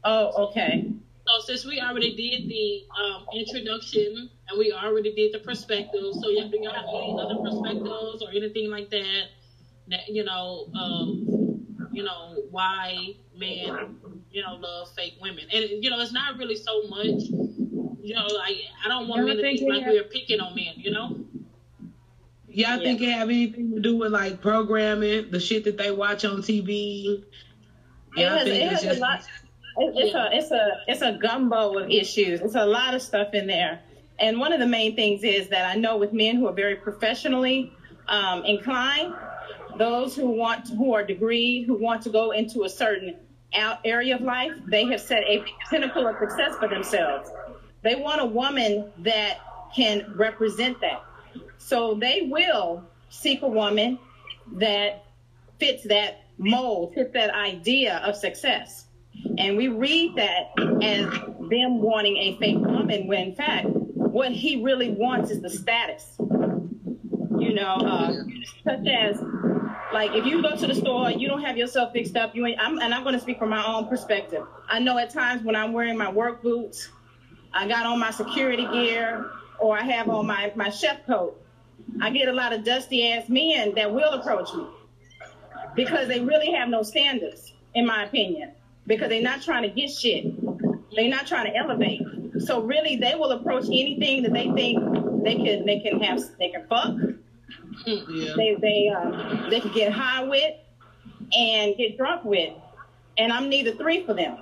[0.04, 0.92] Oh, okay.
[1.26, 6.22] So since we already did the um, introduction and we already did the perspective, so
[6.22, 9.24] do y'all have any other perspectives or anything like that?
[9.88, 11.39] That you know, um,
[11.92, 13.98] you know, why men
[14.32, 15.46] you know, love fake women.
[15.52, 19.38] And, you know, it's not really so much, you know, like, I don't want men
[19.38, 21.20] to think like we're picking on men, you know?
[22.48, 22.84] Yeah, I yeah.
[22.84, 26.42] think it have anything to do with like programming, the shit that they watch on
[26.42, 27.24] TV.
[28.16, 29.24] Yeah, it has, it has just, a lot.
[29.78, 30.28] It's yeah.
[30.28, 32.42] a it's a it's a gumbo of issues.
[32.42, 33.80] It's a lot of stuff in there.
[34.18, 36.76] And one of the main things is that I know with men who are very
[36.76, 37.72] professionally
[38.08, 39.14] um, inclined,
[39.80, 43.16] those who want who are degreed, who want to go into a certain
[43.84, 47.32] area of life, they have set a pinnacle of success for themselves.
[47.82, 49.40] They want a woman that
[49.76, 51.04] can represent that.
[51.58, 53.98] So they will seek a woman
[54.54, 55.06] that
[55.60, 58.86] fits that mold, fits that idea of success.
[59.38, 60.52] And we read that
[60.84, 61.06] as
[61.50, 66.16] them wanting a fake woman when in fact what he really wants is the status.
[66.20, 68.14] You know, uh,
[68.64, 69.20] such as
[69.94, 72.36] like if you go to the store, you don't have yourself fixed up.
[72.36, 74.46] You ain't, I'm, and I'm going to speak from my own perspective.
[74.68, 76.90] I know at times when I'm wearing my work boots,
[77.54, 79.26] I got on my security gear,
[79.60, 81.42] or I have on my my chef coat.
[82.02, 84.68] I get a lot of dusty ass men that will approach me
[85.76, 88.52] because they really have no standards, in my opinion,
[88.86, 90.26] because they're not trying to get shit.
[90.96, 92.02] They're not trying to elevate.
[92.40, 96.50] So really, they will approach anything that they think they can they can have they
[96.50, 96.96] can fuck
[97.86, 98.34] yeah.
[98.36, 100.56] They they uh, they can get high with
[101.36, 102.54] and get drunk with,
[103.18, 104.38] and I'm neither three for them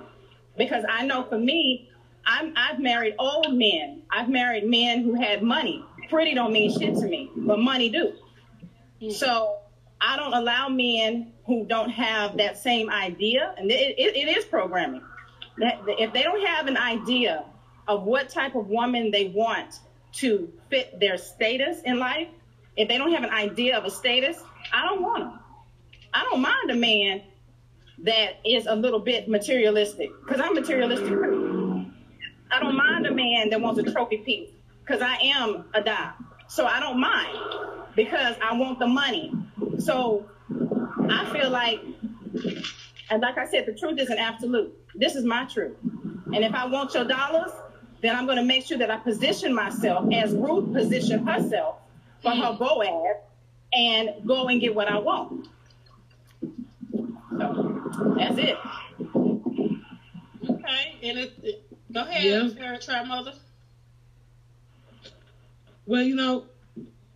[0.56, 1.88] because I know for me,
[2.26, 4.02] I'm I've married old men.
[4.10, 5.84] I've married men who had money.
[6.10, 8.12] Pretty don't mean shit to me, but money do.
[9.00, 9.12] Mm.
[9.12, 9.58] So
[10.00, 14.44] I don't allow men who don't have that same idea, and it, it, it is
[14.44, 15.02] programming.
[15.58, 17.44] That if they don't have an idea
[17.86, 19.80] of what type of woman they want
[20.12, 22.28] to fit their status in life,
[22.78, 24.38] if they don't have an idea of a status,
[24.72, 25.38] I don't want them.
[26.14, 27.22] I don't mind a man
[28.04, 31.12] that is a little bit materialistic because I'm materialistic.
[32.50, 36.12] I don't mind a man that wants a trophy piece because I am a dog.
[36.46, 37.36] So I don't mind
[37.96, 39.32] because I want the money.
[39.80, 40.24] So
[41.10, 41.80] I feel like,
[43.10, 44.72] and like I said, the truth is an absolute.
[44.94, 45.76] This is my truth.
[45.82, 47.50] And if I want your dollars,
[48.02, 51.78] then I'm going to make sure that I position myself as Ruth positioned herself
[52.22, 52.58] for her mm.
[52.58, 53.16] Boaz
[53.72, 55.48] and go and get what I want.
[57.38, 58.56] So that's it.
[60.48, 62.48] Okay, and it, it go ahead, yeah.
[62.48, 63.34] Sarah, try mother.
[65.86, 66.46] Well, you know,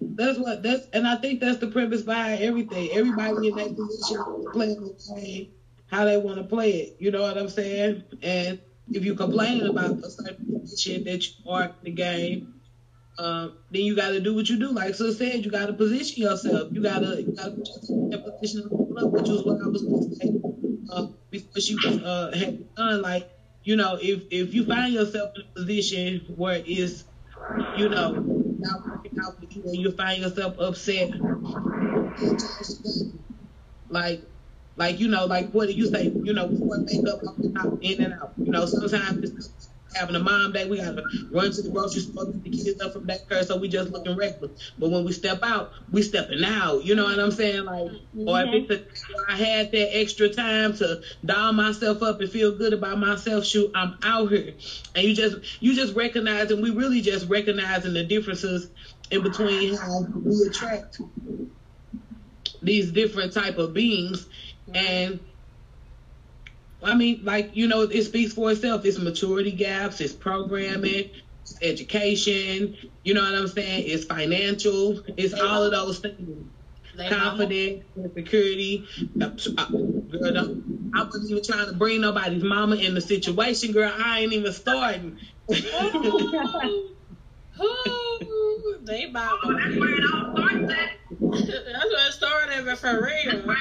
[0.00, 2.90] that's what that's, and I think that's the premise behind everything.
[2.92, 5.48] Everybody in that position playing the game
[5.92, 6.96] how they want to play it.
[6.98, 8.02] You know what I'm saying?
[8.22, 8.58] And
[8.90, 12.54] if you're complaining about a certain position that you are in the game,
[13.18, 14.70] um, then you got to do what you do.
[14.72, 16.68] Like so said, you got to position yourself.
[16.70, 20.30] You got to you got to position, which was what I was going to say
[20.90, 23.02] uh, before she was uh, had done.
[23.02, 23.24] Like
[23.64, 27.04] you know, if if you find yourself in a position where it's
[27.72, 28.12] you know
[28.58, 31.10] not working out with you, and you find yourself upset,
[33.88, 34.20] like
[34.76, 36.10] like you know, like what do you say?
[36.24, 37.20] You know, before makeup,
[37.80, 38.32] in and out.
[38.36, 39.61] You know, sometimes it's
[39.94, 42.92] having a mom day, we gotta run to the grocery store, get the kids up
[42.92, 44.72] from that curse, so we just looking reckless.
[44.78, 46.84] But when we step out, we stepping out.
[46.84, 47.64] You know what I'm saying?
[47.64, 48.28] Like, mm-hmm.
[48.28, 52.56] or if it's a, I had that extra time to doll myself up and feel
[52.56, 54.54] good about myself, shoot, I'm out here.
[54.94, 58.70] And you just you just recognizing, we really just recognizing the differences
[59.10, 61.00] in between how we attract
[62.62, 64.26] these different type of beings
[64.74, 65.20] and
[66.82, 68.84] I mean, like, you know, it speaks for itself.
[68.84, 71.10] It's maturity gaps, it's programming,
[71.42, 73.84] it's education, you know what I'm saying?
[73.86, 76.46] It's financial, it's all of those things.
[77.08, 78.86] Confidence, security.
[79.20, 80.62] Uh, girl,
[80.94, 83.90] I wasn't even trying to bring nobody's mama in the situation, girl.
[83.96, 85.18] I ain't even starting.
[87.60, 89.38] Ooh, they mama.
[89.58, 90.68] That's where it all started.
[91.20, 93.56] That's where it started, for real.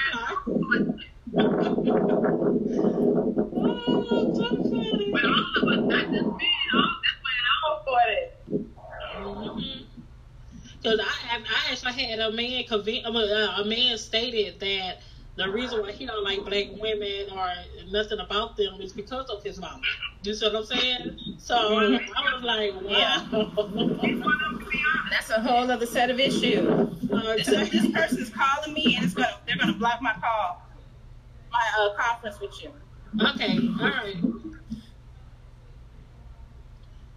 [10.82, 15.02] Because I, I actually had a man convinced, a man stated that
[15.36, 17.50] the reason why he don't like black women or
[17.90, 19.82] nothing about them is because of his mama.
[20.24, 21.20] You see what I'm saying?
[21.38, 22.12] So mm-hmm.
[22.16, 22.90] I was like, wow.
[22.90, 23.26] Yeah.
[25.10, 26.68] That's a whole other set of issues.
[27.12, 30.62] Uh, this, this person's calling me and it's gonna they're gonna block my call,
[31.52, 32.72] my uh, conference with you.
[33.30, 34.18] Okay, all right.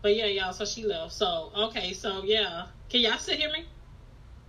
[0.02, 0.52] But yeah, y'all.
[0.52, 1.12] So she left.
[1.12, 1.92] So okay.
[1.92, 2.66] So yeah.
[2.88, 3.64] Can y'all still hear me?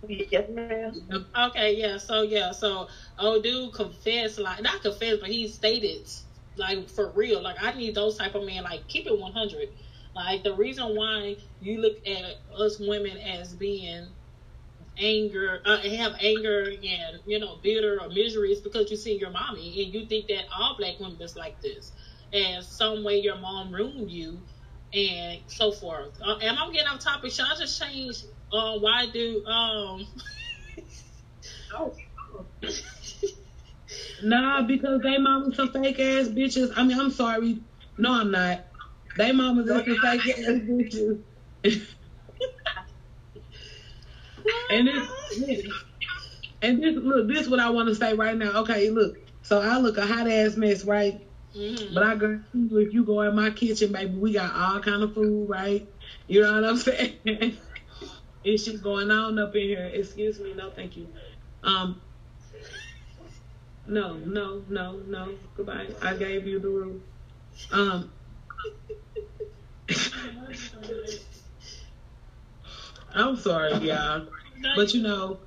[0.08, 0.94] Yes, ma'am.
[1.38, 1.96] Okay, yeah.
[1.98, 2.52] So yeah.
[2.52, 6.08] So old dude confessed, like not confessed, but he stated
[6.56, 7.42] Like for real.
[7.42, 8.64] Like I need those type of men.
[8.64, 9.68] Like keep it one hundred.
[10.14, 14.08] Like the reason why you look at us women as being
[14.98, 19.30] anger, uh, have anger and you know bitter or misery is because you see your
[19.30, 21.92] mommy and you think that all black women is like this,
[22.32, 24.40] and some way your mom ruined you,
[24.92, 26.18] and so forth.
[26.22, 27.32] Uh, and I'm getting off topic.
[27.32, 28.24] Should I just change?
[28.52, 30.06] Uh, why do um?
[31.74, 31.94] oh.
[34.22, 36.72] nah, because they mamas some fake ass bitches.
[36.76, 37.60] I mean, I'm sorry.
[37.98, 38.66] No, I'm not.
[39.16, 41.22] They mamas are some fake ass bitches.
[44.70, 45.08] and this,
[46.62, 48.60] and this, look, this is what I want to say right now.
[48.60, 49.16] Okay, look.
[49.42, 51.20] So I look a hot ass mess, right?
[51.54, 51.94] Mm-hmm.
[51.94, 55.02] But I guarantee you, if you go in my kitchen, baby, we got all kind
[55.02, 55.86] of food, right?
[56.26, 57.12] You know what I'm saying?
[58.44, 59.90] it's just going on up in here.
[59.92, 61.06] Excuse me, no, thank you.
[61.62, 62.00] Um,
[63.86, 65.34] no, no, no, no.
[65.56, 65.86] Goodbye.
[66.02, 67.02] I gave you the room.
[67.70, 68.10] Um.
[73.16, 74.26] I'm sorry, y'all.
[74.76, 75.38] But you know,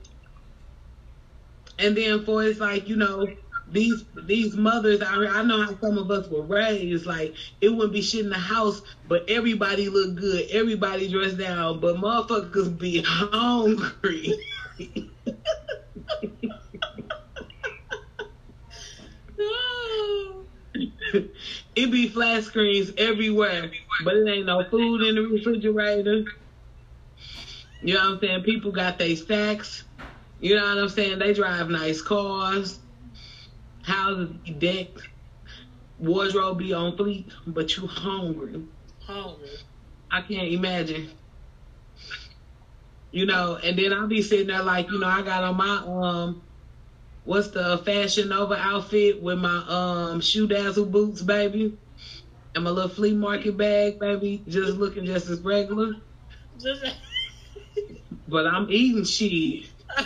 [1.77, 3.27] and then for it's like, you know,
[3.71, 7.05] these these mothers here, I know how some of us were raised.
[7.05, 11.79] Like it wouldn't be shit in the house, but everybody look good, everybody dressed down,
[11.79, 14.33] but motherfuckers be hungry.
[21.75, 23.69] it be flat screens everywhere,
[24.03, 26.23] but it ain't no food in the refrigerator.
[27.81, 28.43] You know what I'm saying?
[28.43, 29.85] People got their stacks.
[30.39, 31.19] You know what I'm saying?
[31.19, 32.79] They drive nice cars.
[33.83, 35.01] Houses be decked.
[35.97, 38.63] Wardrobe be on fleek, but you hungry.
[39.01, 39.49] Hungry.
[40.11, 41.09] I can't imagine.
[43.11, 45.77] You know, and then I'll be sitting there like, you know, I got on my
[45.77, 46.43] um
[47.23, 51.77] what's the fashion Nova outfit with my um ShoeDazzle boots, baby.
[52.55, 55.93] And my little flea market bag, baby, just looking just as regular.
[56.59, 56.83] Just
[58.29, 59.69] but I'm eating shit.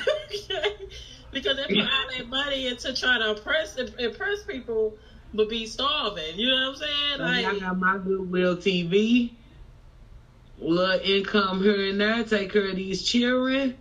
[1.31, 4.97] because they put all that money into trying to impress impress people,
[5.33, 6.37] but be starving.
[6.37, 7.19] You know what I'm saying?
[7.19, 9.31] Like, I got my Goodwill TV,
[10.59, 13.75] little income here and there, take care of these children.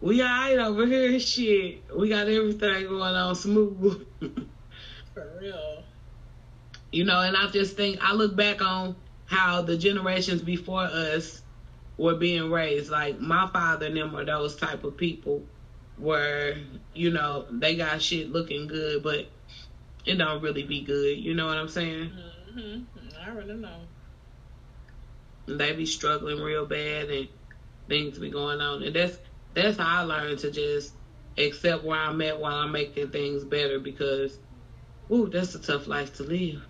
[0.00, 1.84] We alright over here, shit.
[1.94, 4.04] We got everything going on smooth.
[5.14, 5.84] For real.
[6.90, 8.96] You know, and I just think I look back on
[9.26, 11.41] how the generations before us
[12.02, 12.90] were being raised.
[12.90, 15.44] Like my father and them are those type of people
[15.96, 16.56] where,
[16.94, 19.28] you know, they got shit looking good, but
[20.04, 21.16] it don't really be good.
[21.16, 22.10] You know what I'm saying?
[22.56, 22.82] Mm-hmm.
[23.24, 23.82] I really know.
[25.46, 27.28] They be struggling real bad and
[27.88, 28.82] things be going on.
[28.82, 29.16] And that's
[29.54, 30.94] that's how I learned to just
[31.38, 34.36] accept where I'm at while I'm making things better because
[35.10, 36.62] ooh, that's a tough life to live.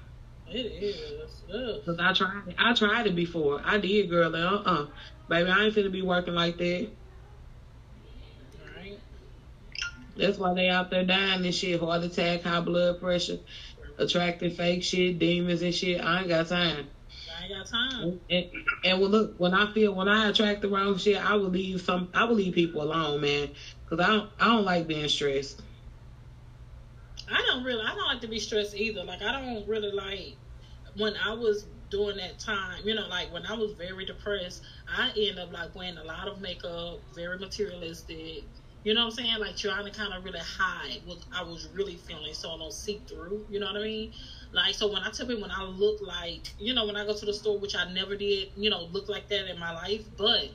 [0.49, 1.31] It is.
[1.85, 2.55] Cause I tried it.
[2.59, 3.61] I tried it before.
[3.65, 4.35] I did, girl.
[4.35, 4.87] Uh, uh
[5.29, 6.89] baby, I ain't finna be working like that.
[8.77, 8.99] Right.
[10.17, 11.81] That's why they out there dying and shit.
[11.81, 13.39] Heart attack, high blood pressure,
[13.99, 16.03] attracting fake shit, demons and shit.
[16.03, 16.89] I ain't got time.
[17.39, 18.21] I ain't got time.
[18.31, 18.47] And,
[18.85, 21.81] and, well, look, when I feel when I attract the wrong shit, I will leave
[21.81, 22.09] some.
[22.15, 23.51] I will leave people alone, man.
[23.89, 24.31] Cause I don't.
[24.41, 25.61] I don't like being stressed.
[27.31, 27.85] I don't really.
[27.85, 29.05] I don't like to be stressed either.
[29.05, 30.37] Like I don't really like
[30.97, 35.13] when I was during that time, you know, like when I was very depressed, I
[35.17, 38.45] end up like wearing a lot of makeup, very materialistic.
[38.83, 39.39] You know what I'm saying?
[39.39, 42.73] Like trying to kind of really hide what I was really feeling, so I don't
[42.73, 43.47] see through.
[43.49, 44.13] You know what I mean?
[44.53, 47.15] Like so, when I tell people when I look like, you know, when I go
[47.15, 50.07] to the store, which I never did, you know, look like that in my life,
[50.17, 50.47] but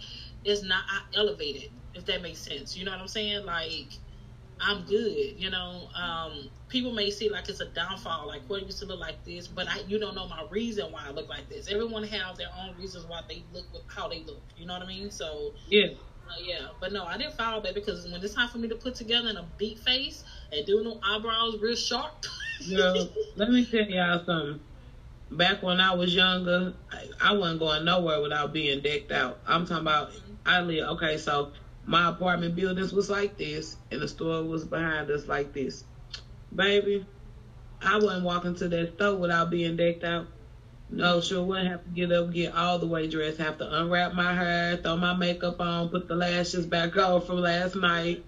[0.44, 1.70] it's not I elevated.
[1.94, 3.46] If that makes sense, you know what I'm saying?
[3.46, 3.94] Like
[4.62, 5.34] I'm good.
[5.38, 9.00] You know, um, people may see like it's a downfall, like what used to look
[9.00, 11.68] like this, but I, you don't know my reason why I look like this.
[11.70, 14.42] Everyone has their own reasons why they look with how they look.
[14.56, 15.12] You know what I mean?
[15.12, 15.88] So yeah,
[16.28, 16.68] uh, yeah.
[16.80, 19.30] But no, I didn't follow that because when it's time for me to put together
[19.30, 22.26] in a beat face and do no eyebrows real sharp.
[22.62, 23.04] yeah,
[23.36, 24.60] let me tell y'all something.
[25.30, 29.40] Back when I was younger, I, I wasn't going nowhere without being decked out.
[29.46, 30.12] I'm talking about
[30.46, 31.52] I live okay, so
[31.88, 35.86] my apartment buildings was like this, and the store was behind us like this.
[36.54, 37.06] Baby,
[37.82, 40.28] I wasn't walking to that store without being decked out.
[40.90, 44.14] No, sure wouldn't have to get up, get all the way dressed, have to unwrap
[44.14, 48.24] my hair, throw my makeup on, put the lashes back on from last night,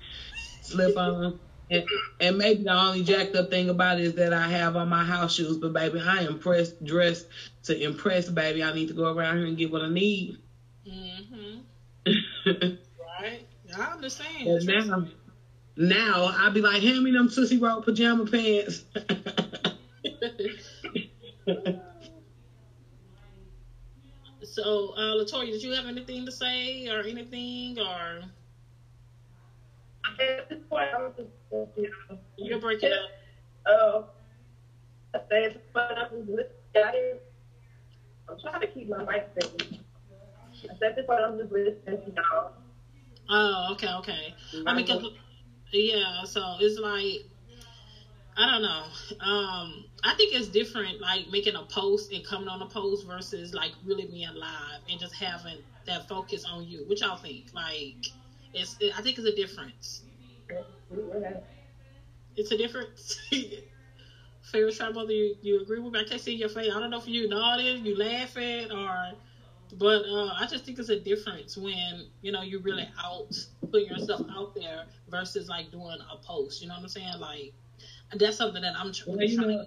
[0.61, 1.37] slip on.
[1.69, 1.83] And,
[2.19, 5.03] and maybe the only jacked up thing about it is that I have on my
[5.03, 7.27] house shoes, but baby, I am pressed, dressed
[7.63, 8.63] to impress, baby.
[8.63, 10.37] I need to go around here and get what I need.
[10.87, 12.75] Mm-hmm.
[13.69, 13.79] right.
[13.79, 14.65] I understand.
[14.65, 15.05] now,
[15.77, 18.83] now I'll be like, hand me them Tootsie Roll pajama pants.
[24.43, 28.21] so, uh, Latoya, did you have anything to say or anything or?
[30.19, 31.29] At this point, I'm just,
[31.75, 33.09] you know, You're breaking up.
[33.67, 34.05] Oh,
[35.15, 37.19] I said, but I'm listening.
[38.29, 39.79] I'm trying to keep my mic steady.
[40.69, 42.51] I said, this point, I'm just listening to y'all.
[43.29, 44.35] Oh, okay, okay.
[44.65, 45.03] I mean, cause,
[45.71, 47.25] yeah, so it's like,
[48.37, 48.89] I don't know.
[49.19, 53.53] Um, I think it's different, like making a post and coming on a post versus
[53.53, 56.83] like really being live and just having that focus on you.
[56.87, 57.47] What y'all think?
[57.53, 57.97] Like,
[58.53, 60.03] it's, it, I think it's a difference.
[62.35, 63.17] It's a difference.
[64.41, 65.99] Favorite trap mother, you, you agree with me?
[65.99, 66.71] I can't see your face.
[66.73, 69.13] I don't know if you nodding, you laughing, or
[69.73, 73.27] but uh, I just think it's a difference when you know you're really out
[73.71, 76.61] putting yourself out there versus like doing a post.
[76.61, 77.19] You know what I'm saying?
[77.19, 77.53] Like
[78.15, 79.49] that's something that I'm well, you trying.
[79.49, 79.65] Know,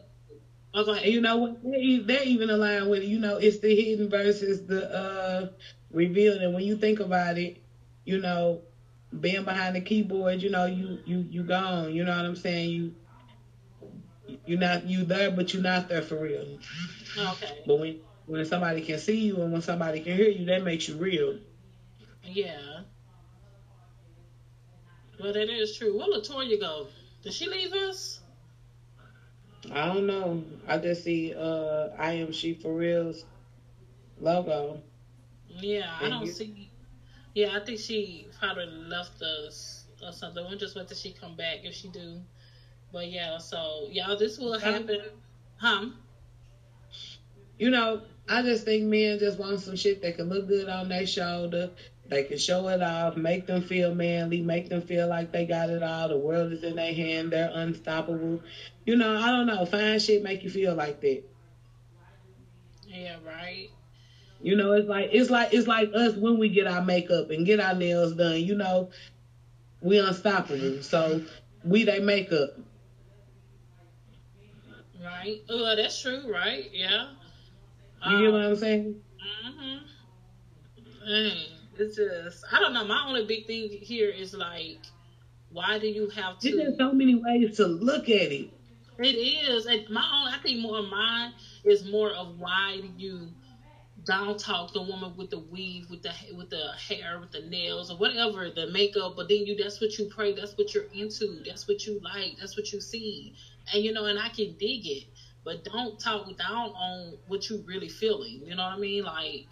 [0.75, 1.07] oh, go ahead.
[1.07, 1.63] You know what?
[1.63, 5.49] They're even aligned with you know it's the hidden versus the uh
[5.93, 6.41] revealed.
[6.41, 7.59] And when you think about it,
[8.05, 8.61] you know,
[9.21, 11.95] being behind the keyboard, you know, you you you gone.
[11.95, 12.71] You know what I'm saying?
[12.71, 12.95] You
[14.47, 16.59] you're not you there, but you're not there for real.
[17.17, 17.59] Okay.
[17.67, 20.89] But when when somebody can see you and when somebody can hear you, that makes
[20.89, 21.39] you real.
[22.25, 22.83] Yeah.
[25.19, 25.97] Well, that is true.
[25.97, 26.89] Where Latoya go?
[27.23, 28.21] Did she leave us?
[29.71, 30.43] I don't know.
[30.67, 33.25] I just see uh I am she for reals
[34.19, 34.81] logo.
[35.49, 36.33] Yeah, I don't you?
[36.33, 36.71] see.
[37.35, 40.45] Yeah, I think she probably left us or something.
[40.45, 42.23] We'll just wait till she come back if she do.
[42.93, 45.01] But yeah, so y'all, this will happen.
[45.57, 45.87] Huh?
[47.59, 50.89] You know, I just think men just want some shit that can look good on
[50.89, 51.71] their shoulder.
[52.09, 55.71] They can show it off, make them feel manly, make them feel like they got
[55.71, 56.09] it all.
[56.09, 57.33] The world is in their hand.
[57.33, 58.43] They're unstoppable.
[58.85, 59.65] You know, I don't know.
[59.65, 61.23] Fine shit make you feel like that.
[62.87, 63.71] Yeah, right.
[64.43, 67.47] You know, it's like it's like it's like us when we get our makeup and
[67.47, 68.41] get our nails done.
[68.41, 68.91] You know,
[69.81, 70.83] we unstoppable.
[70.83, 71.23] So
[71.65, 72.59] we they makeup.
[75.03, 75.43] Right.
[75.49, 76.31] Oh, that's true.
[76.31, 76.69] Right.
[76.73, 77.09] Yeah.
[78.05, 79.01] You um, get what I'm saying?
[79.47, 79.79] Mm-hmm.
[81.09, 81.37] Dang,
[81.79, 82.85] it's just I don't know.
[82.85, 84.79] My only big thing here is like,
[85.51, 86.57] why do you have to?
[86.57, 88.51] There's so many ways to look at it.
[88.99, 90.33] It is, and my own.
[90.33, 91.33] I think more of mine
[91.65, 93.29] is more of why do you
[94.05, 97.91] down talk the woman with the weave, with the with the hair, with the nails,
[97.91, 99.15] or whatever the makeup.
[99.17, 100.35] But then you, that's what you pray.
[100.35, 101.43] That's what you're into.
[101.47, 102.37] That's what you like.
[102.39, 103.35] That's what you see.
[103.73, 105.05] And you know, and I can dig it
[105.45, 108.43] but don't talk down on what you really feeling.
[108.45, 109.05] You know what I mean?
[109.05, 109.49] Like,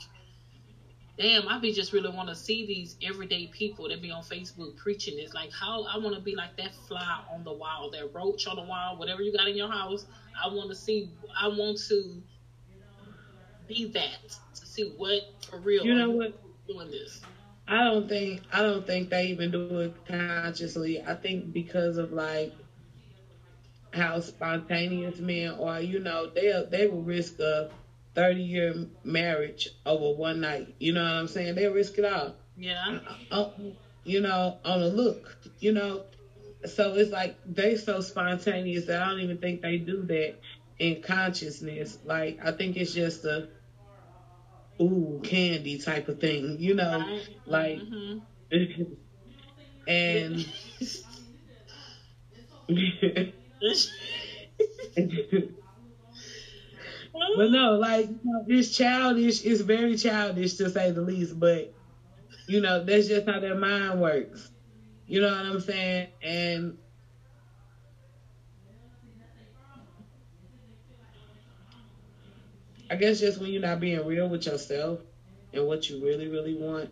[1.18, 4.76] damn, I be just really want to see these everyday people that be on Facebook
[4.76, 5.34] preaching this.
[5.34, 8.56] Like, how I want to be like that fly on the wall, that roach on
[8.56, 10.06] the wall, whatever you got in your house.
[10.42, 11.10] I want to see.
[11.38, 12.22] I want to
[13.66, 15.84] be that to see what for real.
[15.84, 16.40] You know what?
[16.66, 17.20] Doing this.
[17.66, 21.02] I don't think I don't think they even do it consciously.
[21.02, 22.52] I think because of like
[23.92, 25.80] how spontaneous men are.
[25.80, 27.70] You know, they they will risk a
[28.14, 30.74] thirty year marriage over one night.
[30.78, 31.54] You know what I'm saying?
[31.54, 32.34] They risk it all.
[32.56, 33.00] Yeah.
[33.30, 33.50] Uh, uh,
[34.04, 35.36] you know, on a look.
[35.58, 36.04] You know,
[36.64, 40.34] so it's like they so spontaneous that I don't even think they do that
[40.78, 41.98] in consciousness.
[42.04, 43.48] Like I think it's just a
[44.80, 46.56] ooh candy type of thing.
[46.58, 47.28] You know, right.
[47.46, 47.78] like.
[47.78, 48.18] Mm-hmm.
[49.86, 50.46] and
[57.34, 58.06] but no, like
[58.46, 59.40] it's childish.
[59.42, 61.38] It's very childish to say the least.
[61.38, 61.70] But
[62.46, 64.50] you know, that's just how their mind works.
[65.06, 66.08] You know what I'm saying?
[66.22, 66.76] And
[72.90, 75.00] I guess just when you're not being real with yourself
[75.52, 76.90] and what you really, really want,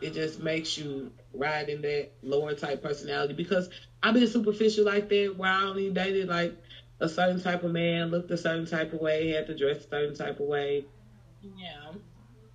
[0.00, 3.68] it just makes you ride in that lower type personality because
[4.02, 6.56] I've been superficial like that where I only dated like
[7.00, 9.88] a certain type of man, looked a certain type of way, had to dress a
[9.88, 10.84] certain type of way.
[11.42, 11.92] Yeah.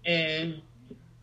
[0.06, 0.62] And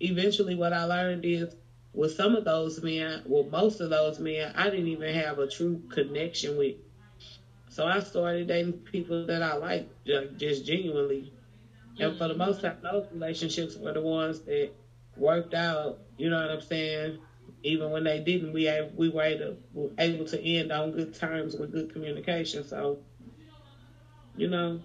[0.01, 1.55] eventually what I learned is
[1.93, 5.49] with some of those men, well most of those men, I didn't even have a
[5.49, 6.77] true connection with.
[7.71, 9.89] So I started dating people that I like
[10.37, 11.33] just genuinely.
[11.99, 12.39] And for the mm-hmm.
[12.39, 14.71] most part, those relationships were the ones that
[15.17, 15.99] worked out.
[16.17, 17.19] You know what I'm saying?
[17.63, 19.23] Even when they didn't, we we were
[19.99, 22.65] able, to end on good terms with good communication.
[22.65, 22.99] So,
[24.37, 24.81] you know.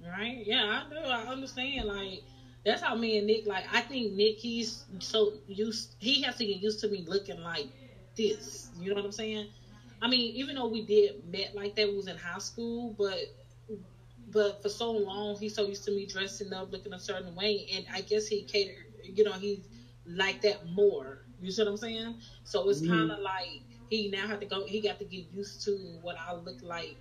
[0.00, 0.42] Right?
[0.44, 1.00] Yeah, I do.
[1.00, 1.86] I understand.
[1.86, 2.22] Like
[2.64, 3.46] that's how me and Nick.
[3.46, 5.94] Like I think Nick, he's so used.
[5.98, 7.68] He has to get used to me looking like
[8.16, 8.70] this.
[8.74, 9.46] You know what I'm saying?
[10.00, 13.18] I mean, even though we did met like that, we was in high school, but
[14.28, 17.66] but for so long he's so used to me dressing up, looking a certain way,
[17.72, 18.86] and I guess he catered.
[19.02, 19.60] You know, he's
[20.06, 21.27] like that more.
[21.40, 22.14] You see what I'm saying?
[22.44, 22.92] So it's mm-hmm.
[22.92, 24.66] kind of like he now had to go.
[24.66, 25.72] He got to get used to
[26.02, 26.96] what I look like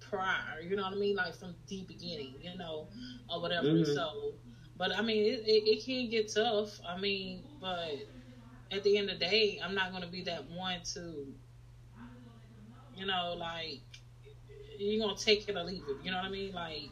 [0.00, 0.60] prior.
[0.60, 1.16] You know what I mean?
[1.16, 2.34] Like from the beginning.
[2.40, 2.88] You know,
[3.30, 3.68] or whatever.
[3.68, 3.94] Mm-hmm.
[3.94, 4.34] So,
[4.76, 6.80] but I mean, it, it, it can get tough.
[6.88, 8.06] I mean, but
[8.70, 11.26] at the end of the day, I'm not gonna be that one to,
[12.96, 13.80] you know, like
[14.78, 15.96] you're gonna take it or leave it.
[16.04, 16.52] You know what I mean?
[16.52, 16.88] Like,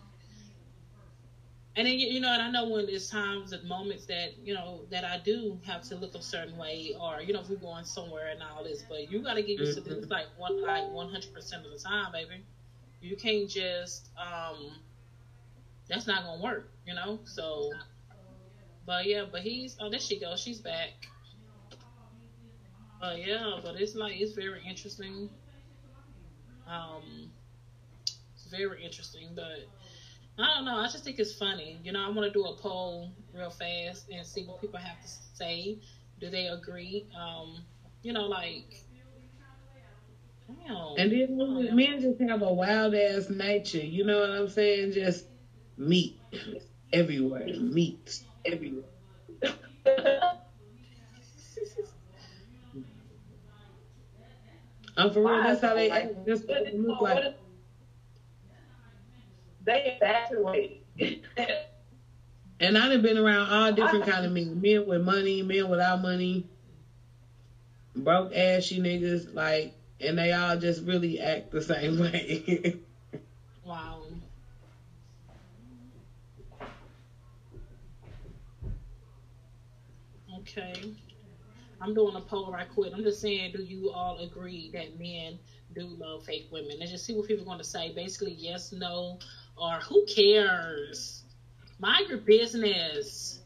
[1.76, 4.80] and then you know, and I know when there's times and moments that you know
[4.90, 7.84] that I do have to look a certain way, or you know, if we're going
[7.84, 9.88] somewhere and all this, but you got to get used mm-hmm.
[9.88, 12.44] to this like one like 100 percent of the time, baby.
[13.00, 14.72] You can't just um,
[15.88, 17.20] that's not gonna work, you know.
[17.24, 17.72] So,
[18.84, 20.90] but yeah, but he's oh, there she goes, she's back.
[23.00, 25.30] But yeah, but it's like it's very interesting.
[26.66, 27.30] Um,
[28.34, 29.68] it's very interesting, but
[30.38, 30.76] I don't know.
[30.76, 31.78] I just think it's funny.
[31.82, 35.00] You know, I want to do a poll real fast and see what people have
[35.00, 35.76] to say.
[36.18, 37.04] Do they agree?
[37.16, 37.64] Um,
[38.02, 38.64] you know, like.
[40.66, 43.78] Damn, and then men just have a wild ass nature.
[43.82, 44.92] You know what I'm saying?
[44.92, 45.24] Just
[45.76, 46.14] meat
[46.92, 47.46] everywhere.
[47.46, 48.84] Meat everywhere.
[54.96, 55.42] I'm for real.
[55.42, 56.08] That's how they act.
[56.26, 57.24] That's what they look like
[59.70, 60.82] they evacuate.
[62.60, 66.00] and I have been around all different kind of men, men with money, men without
[66.00, 66.44] money,
[67.94, 72.76] broke ashy niggas, like, and they all just really act the same way.
[73.64, 74.02] wow.
[80.38, 80.74] Okay.
[81.80, 82.92] I'm doing a poll right quick.
[82.94, 85.38] I'm just saying, do you all agree that men
[85.74, 86.78] do love fake women?
[86.78, 87.90] Let's just see what people are going to say.
[87.94, 89.18] Basically, yes, no,
[89.60, 91.24] or who cares?
[91.78, 93.40] Mind your business.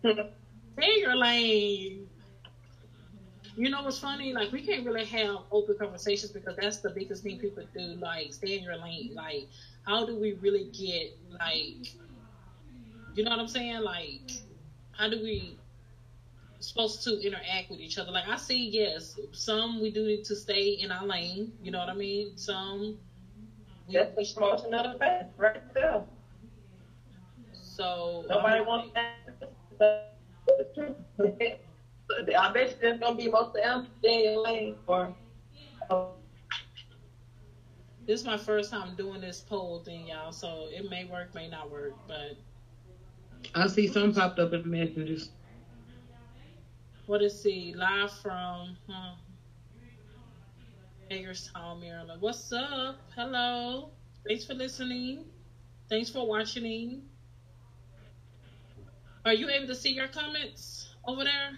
[0.00, 2.08] Stay your lane.
[3.54, 4.32] You know what's funny?
[4.32, 7.96] Like we can't really have open conversations because that's the biggest thing people do.
[8.00, 9.12] Like stay in your lane.
[9.14, 9.48] Like
[9.86, 11.94] how do we really get like?
[13.14, 13.82] You know what I'm saying?
[13.82, 14.30] Like
[14.92, 15.58] how do we
[16.60, 18.10] supposed to interact with each other?
[18.10, 21.52] Like I see, yes, some we do need to stay in our lane.
[21.62, 22.38] You know what I mean?
[22.38, 22.98] Some
[23.92, 26.02] that's the promotion of the faith right there.
[27.52, 29.18] So nobody um, wants that.
[32.36, 35.14] I bet you there's gonna be most of them stay in lane for.
[38.06, 40.32] this is my first time doing this poll thing, y'all.
[40.32, 42.36] So it may work, may not work, but
[43.54, 45.30] I see some popped up in the messages.
[47.06, 48.76] What is the live from?
[48.88, 49.14] Huh,
[51.12, 52.22] Hagerstown, Maryland.
[52.22, 52.96] What's up?
[53.14, 53.90] Hello.
[54.26, 55.26] Thanks for listening.
[55.90, 57.02] Thanks for watching.
[59.26, 61.50] Are you able to see your comments over there?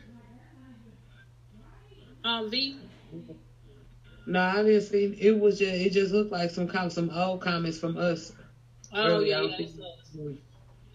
[2.25, 2.81] Um, V.
[4.27, 5.17] No, I didn't see.
[5.21, 8.33] It was just it just looked like some some old comments from us.
[8.93, 9.67] Oh yeah, yeah,
[10.17, 10.37] mm.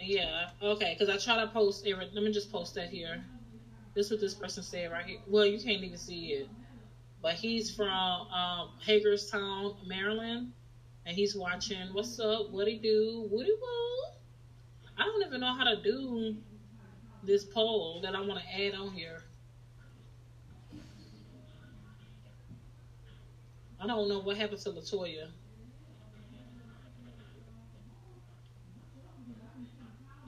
[0.02, 0.50] yeah.
[0.62, 1.88] Okay, because I try to post.
[1.88, 3.24] Let me just post that here.
[3.96, 5.20] This is what this person said right here.
[5.28, 6.50] Well, you can't even see it
[7.22, 10.54] but he's from um, Hagerstown, Maryland,
[11.06, 11.94] and he's watching.
[11.94, 12.52] What's up?
[12.52, 13.28] What he do?
[13.30, 14.12] Woody woo?
[14.98, 16.36] I don't even know how to do
[17.24, 19.24] this poll that I want to add on here.
[23.82, 25.30] I don't know what happened to Latoya.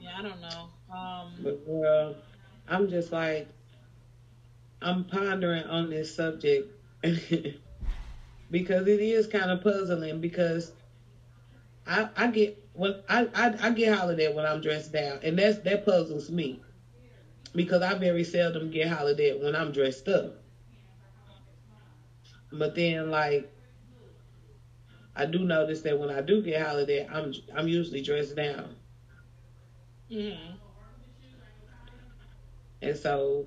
[0.00, 0.68] Yeah, I don't know.
[0.94, 2.12] Um, but, uh,
[2.68, 3.46] I'm just like,
[4.80, 6.70] I'm pondering on this subject
[8.50, 10.72] because it is kind of puzzling because
[11.86, 15.38] I I get when I, I I get hollered at when I'm dressed down, and
[15.38, 16.60] that's that puzzles me
[17.54, 20.36] because I very seldom get hollered at when I'm dressed up.
[22.52, 23.50] But then like
[25.16, 28.76] I do notice that when I do get hollered at, I'm I'm usually dressed down.
[30.10, 30.56] Mm-hmm.
[32.82, 33.46] And so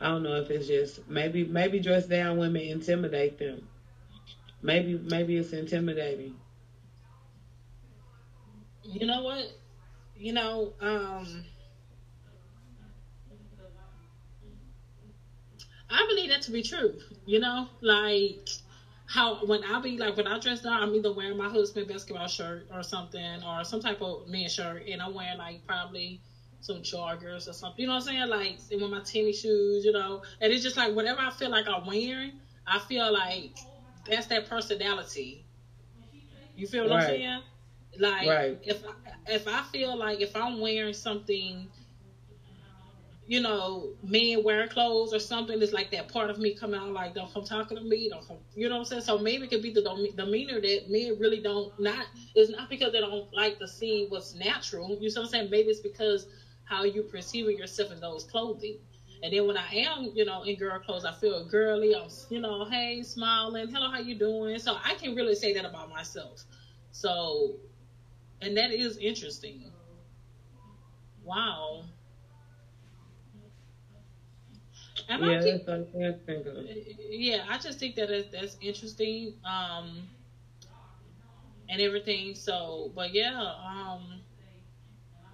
[0.00, 3.68] I don't know if it's just maybe maybe dress down women intimidate them.
[4.62, 6.36] Maybe maybe it's intimidating.
[8.84, 9.52] You know what?
[10.16, 11.44] You know, um
[15.90, 16.98] I believe that to be true.
[17.26, 18.48] You know, like
[19.06, 22.26] how when I be like when I dress down, I'm either wearing my husband basketball
[22.26, 26.20] shirt or something, or some type of men shirt, and I'm wearing like probably
[26.66, 27.80] some joggers or something.
[27.80, 28.28] You know what I'm saying?
[28.28, 30.22] Like with my tennis shoes, you know.
[30.40, 32.32] And it's just like whatever I feel like I'm wearing,
[32.66, 33.56] I feel like
[34.08, 35.44] that's that personality.
[36.56, 37.02] You feel what right.
[37.02, 37.42] I'm saying?
[37.98, 38.58] Like right.
[38.62, 41.68] if I, if I feel like if I'm wearing something
[43.26, 46.92] you know, men wearing clothes or something, it's like that part of me coming out
[46.92, 49.02] like, don't come talking to me, don't come, you know what I'm saying?
[49.02, 49.82] So maybe it could be the
[50.16, 52.06] demeanor that men really don't, not,
[52.36, 55.50] it's not because they don't like to see what's natural, you know what I'm saying?
[55.50, 56.26] Maybe it's because
[56.66, 58.78] how you perceiving yourself in those clothing.
[59.22, 61.94] And then when I am, you know, in girl clothes, I feel girly.
[61.96, 64.58] I'm, you know, hey, smiling, hello, how you doing?
[64.58, 66.44] So I can really say that about myself.
[66.92, 67.56] So,
[68.40, 69.72] and that is interesting.
[71.24, 71.84] Wow.
[75.08, 75.58] And yeah, I that's.
[77.10, 79.34] Yeah, I just think that that's interesting.
[79.44, 80.08] Um,
[81.68, 82.34] and everything.
[82.34, 84.22] So, but yeah, um,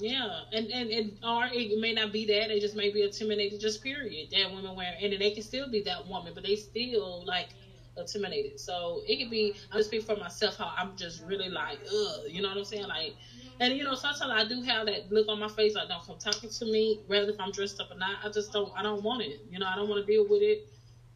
[0.02, 3.60] yeah, and and and or it may not be that; it just may be intimidated.
[3.60, 4.28] Just period.
[4.32, 7.54] That women wear, and then they can still be that woman, but they still like
[7.96, 8.60] intimidated.
[8.60, 9.54] So it could be.
[9.72, 12.64] I just speak for myself how I'm just really like, ugh, you know what I'm
[12.64, 12.88] saying?
[12.88, 13.16] Like,
[13.60, 15.76] and you know, sometimes I do have that look on my face.
[15.76, 18.18] I don't come talking to me, whether if I'm dressed up or not.
[18.24, 18.72] I just don't.
[18.76, 19.40] I don't want it.
[19.48, 20.60] You know, I don't want to deal with it.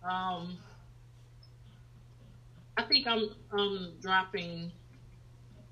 [0.03, 0.61] Um,
[2.77, 4.75] I think I'm um dropping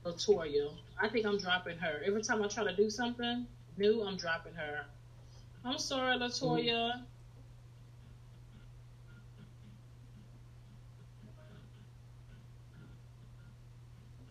[0.05, 0.79] Latoya.
[1.01, 2.01] I think I'm dropping her.
[2.05, 4.87] Every time I try to do something new, I'm dropping her.
[5.65, 6.93] I'm sorry, Latoya.
[6.93, 7.01] Mm-hmm.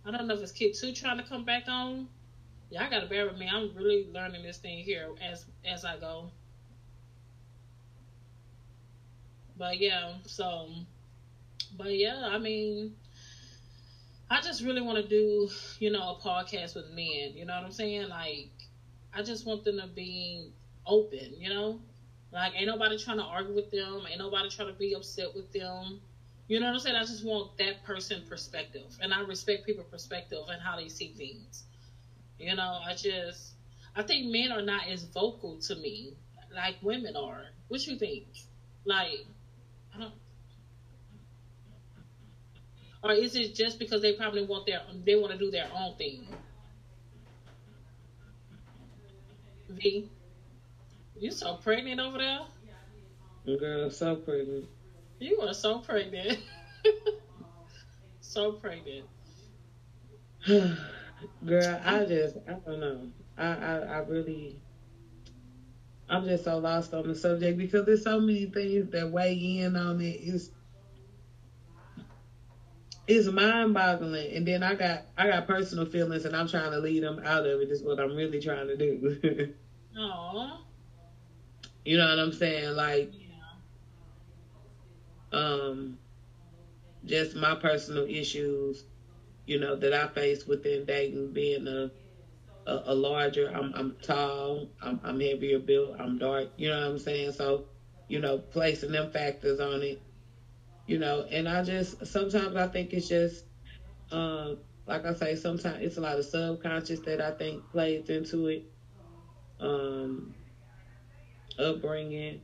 [0.06, 2.08] I don't know if it's Kitu trying to come back on.
[2.70, 3.50] Y'all gotta bear with me.
[3.52, 6.32] I'm really learning this thing here as as I go.
[9.58, 10.70] But yeah, so
[11.78, 12.96] but yeah, I mean
[14.30, 15.50] I just really want to do,
[15.80, 17.34] you know, a podcast with men.
[17.36, 18.10] You know what I'm saying?
[18.10, 18.50] Like,
[19.14, 20.52] I just want them to be
[20.86, 21.34] open.
[21.38, 21.80] You know,
[22.32, 24.04] like ain't nobody trying to argue with them.
[24.10, 26.02] Ain't nobody trying to be upset with them.
[26.48, 26.96] You know what I'm saying?
[26.96, 31.14] I just want that person perspective, and I respect people perspective and how they see
[31.18, 31.64] things.
[32.40, 33.54] You know, I just
[33.96, 36.14] I think men are not as vocal to me
[36.54, 37.46] like women are.
[37.68, 38.26] What you think?
[38.86, 39.26] Like,
[39.96, 40.14] I don't.
[43.04, 45.96] Or is it just because they probably want their they want to do their own
[45.98, 46.26] thing?
[49.70, 50.08] V,
[51.20, 52.42] you so pregnant over there?
[53.58, 54.66] Girl, so pregnant.
[55.20, 56.40] You are so pregnant.
[58.22, 59.06] so pregnant.
[61.46, 63.10] Girl, I just I don't know.
[63.38, 64.56] I, I I really
[66.10, 69.76] I'm just so lost on the subject because there's so many things that weigh in
[69.76, 70.20] on it.
[70.22, 70.50] It's
[73.08, 74.34] it's mind boggling.
[74.34, 77.46] And then I got I got personal feelings and I'm trying to lead them out
[77.46, 77.72] of it.
[77.72, 79.54] Is what I'm really trying to do.
[79.98, 80.58] Aww.
[81.86, 82.76] You know what I'm saying?
[82.76, 83.12] Like
[85.34, 85.98] um,
[87.06, 88.84] just my personal issues,
[89.46, 91.92] you know, that I face within dating, being a
[92.66, 96.88] a, a larger, I'm I'm tall, I'm, I'm heavier built, I'm dark, you know what
[96.92, 97.34] I'm saying?
[97.34, 97.66] So,
[98.08, 100.00] you know, placing them factors on it,
[100.88, 103.46] you know, and I just sometimes I think it's just,
[104.12, 104.56] uh,
[104.86, 108.66] like I say, sometimes it's a lot of subconscious that I think plays into it.
[109.60, 110.34] Um,
[111.58, 112.42] upbringing,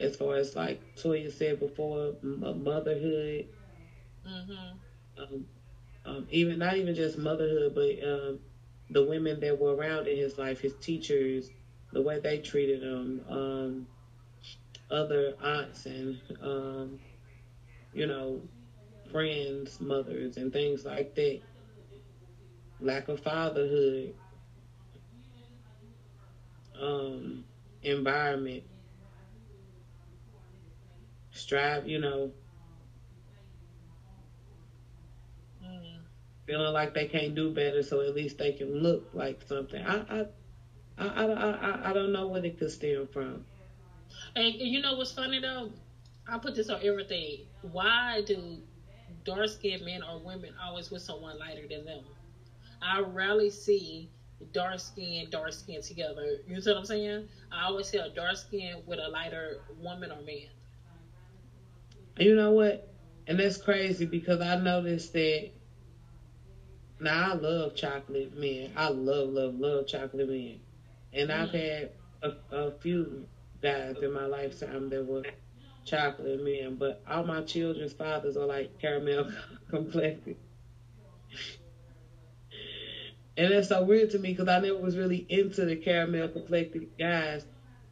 [0.00, 3.46] as far as like Toya said before, motherhood.
[4.26, 5.22] Mm-hmm.
[5.22, 5.44] Um,
[6.04, 8.38] um, even not even just motherhood, but um,
[8.90, 11.50] the women that were around in his life, his teachers,
[11.92, 13.86] the way they treated him, um,
[14.90, 16.98] other aunts and um,
[17.92, 18.40] you know
[19.10, 21.40] friends, mothers, and things like that.
[22.80, 24.14] Lack of fatherhood,
[26.80, 27.44] um,
[27.82, 28.62] environment
[31.32, 32.30] strive, you know,
[35.64, 35.98] mm.
[36.46, 39.82] feeling like they can't do better, so at least they can look like something.
[39.84, 40.26] I, I,
[40.98, 43.44] I, I, I, I don't know where it could stem from.
[44.36, 45.70] And you know what's funny though?
[46.28, 47.46] I put this on everything.
[47.62, 48.58] Why do
[49.24, 52.04] dark skinned men or women always with someone lighter than them?
[52.82, 54.10] I rarely see
[54.52, 56.38] dark skin, dark skin together.
[56.46, 57.28] You see what I'm saying?
[57.50, 60.48] I always see a dark skin with a lighter woman or man.
[62.18, 62.88] You know what?
[63.26, 65.50] And that's crazy because I noticed that.
[67.00, 68.72] Now I love chocolate men.
[68.76, 70.58] I love, love, love chocolate men,
[71.12, 71.52] and I've mm.
[71.52, 71.90] had
[72.22, 73.24] a, a few
[73.62, 75.24] guys in my lifetime that were
[75.84, 79.30] chocolate men, but all my children's fathers are like caramel
[79.70, 80.36] complected.
[83.36, 86.88] and that's so weird to me because I never was really into the caramel complected
[86.98, 87.46] guys,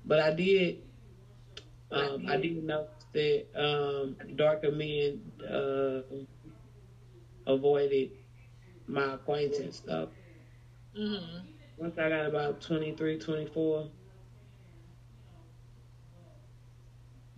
[0.04, 0.82] but I did.
[1.90, 6.02] Um, I didn't know that um, darker men uh,
[7.46, 8.10] avoided
[8.88, 10.08] my acquaintance stuff.
[10.98, 11.46] Mm-hmm.
[11.78, 13.88] Once I got about 23, 24.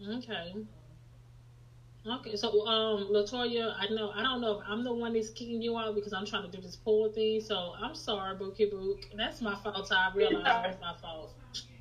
[0.03, 0.55] Okay.
[2.07, 5.61] Okay, so um, Latoya, I know I don't know if I'm the one that's kicking
[5.63, 7.41] you out because I'm trying to do this poll thing.
[7.41, 8.99] So I'm sorry, Bookie Book.
[9.15, 9.89] That's my fault.
[9.93, 11.33] I realize that's my fault.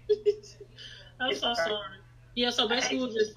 [1.19, 1.97] I'm so sorry.
[2.35, 3.31] Yeah, so basically we just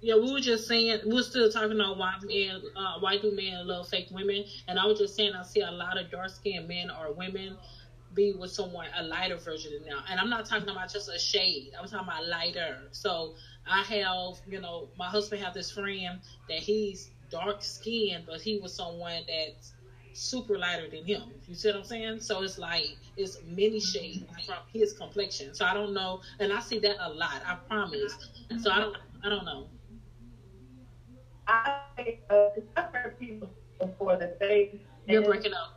[0.00, 3.32] yeah, we were just saying we are still talking about why men uh, why do
[3.32, 6.30] men love fake women, and I was just saying I see a lot of dark
[6.30, 7.56] skinned men or women
[8.14, 11.18] be with someone a lighter version of them, and I'm not talking about just a
[11.18, 11.72] shade.
[11.78, 12.88] I'm talking about lighter.
[12.92, 13.32] So
[13.66, 18.56] I have, you know, my husband have this friend that he's dark skinned, but he
[18.56, 19.74] was someone that's
[20.12, 21.22] super lighter than him.
[21.46, 22.20] You see what I'm saying?
[22.20, 25.54] So it's like it's many shades from his complexion.
[25.54, 27.42] So I don't know, and I see that a lot.
[27.44, 28.18] I promise.
[28.56, 29.68] So I don't, I don't know.
[31.48, 33.50] I uh, I've heard people
[33.80, 34.70] before that they
[35.06, 35.70] you're breaking up.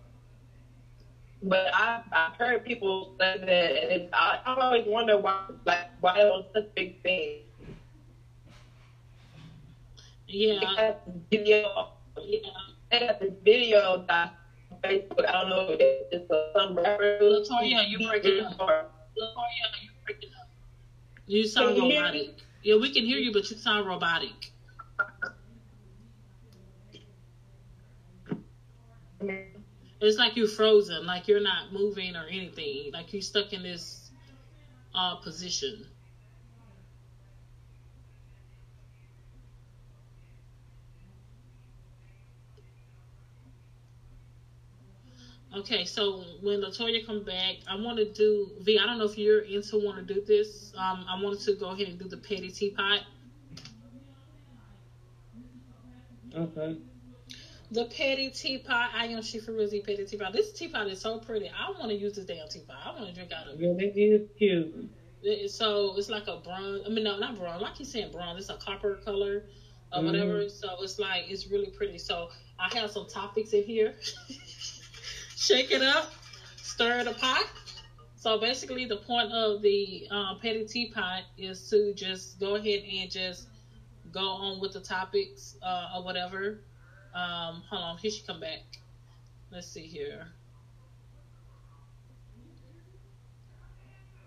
[1.43, 6.20] But I've, I've heard people say that, and I, I always wonder why, like, why
[6.20, 7.41] it was such a big thing.
[10.28, 10.93] Yeah.
[11.30, 11.89] Video,
[12.20, 12.39] yeah.
[12.91, 14.34] They got this video that
[14.84, 15.28] Facebook.
[15.28, 15.80] I don't know if
[16.12, 17.20] it's a, some rapper.
[17.22, 18.58] Latoya, you breaking up.
[18.58, 18.95] Latoya, you breaking up.
[21.28, 22.30] You sound robotic.
[22.63, 24.51] Yeah, we can hear you, but you sound robotic.
[30.01, 34.11] It's like you're frozen, like you're not moving or anything, like you're stuck in this
[34.93, 35.88] uh, position.
[45.56, 48.78] Okay, so when Latoya come back, I want to do V.
[48.78, 50.74] I don't know if you're into want to do this.
[50.78, 53.01] Um, I wanted to go ahead and do the petty teapot.
[56.36, 56.78] Okay.
[57.72, 58.89] The petty teapot.
[58.93, 60.34] I am Shifa Rizzy petty teapot.
[60.34, 61.49] This teapot is so pretty.
[61.49, 62.76] I want to use this damn teapot.
[62.84, 63.64] I want to drink out of it.
[63.64, 64.89] Yeah, it is cute.
[65.24, 66.84] It, so it's like a bronze.
[66.86, 67.62] I mean, no, not bronze.
[67.62, 68.41] Like you saying bronze.
[68.41, 69.43] It's a copper color
[69.93, 70.06] or mm-hmm.
[70.06, 70.49] whatever.
[70.49, 71.97] So it's like it's really pretty.
[71.97, 72.30] So
[72.60, 73.95] I have some topics in here.
[75.36, 76.12] shake it up,
[76.58, 77.46] stir the pot.
[78.16, 83.12] So basically, the point of the um, petty teapot is to just go ahead and
[83.12, 83.50] just
[84.12, 86.62] go on with the topics uh, or whatever.
[87.14, 88.62] Um, hold on, here she come back.
[89.52, 90.28] Let's see here.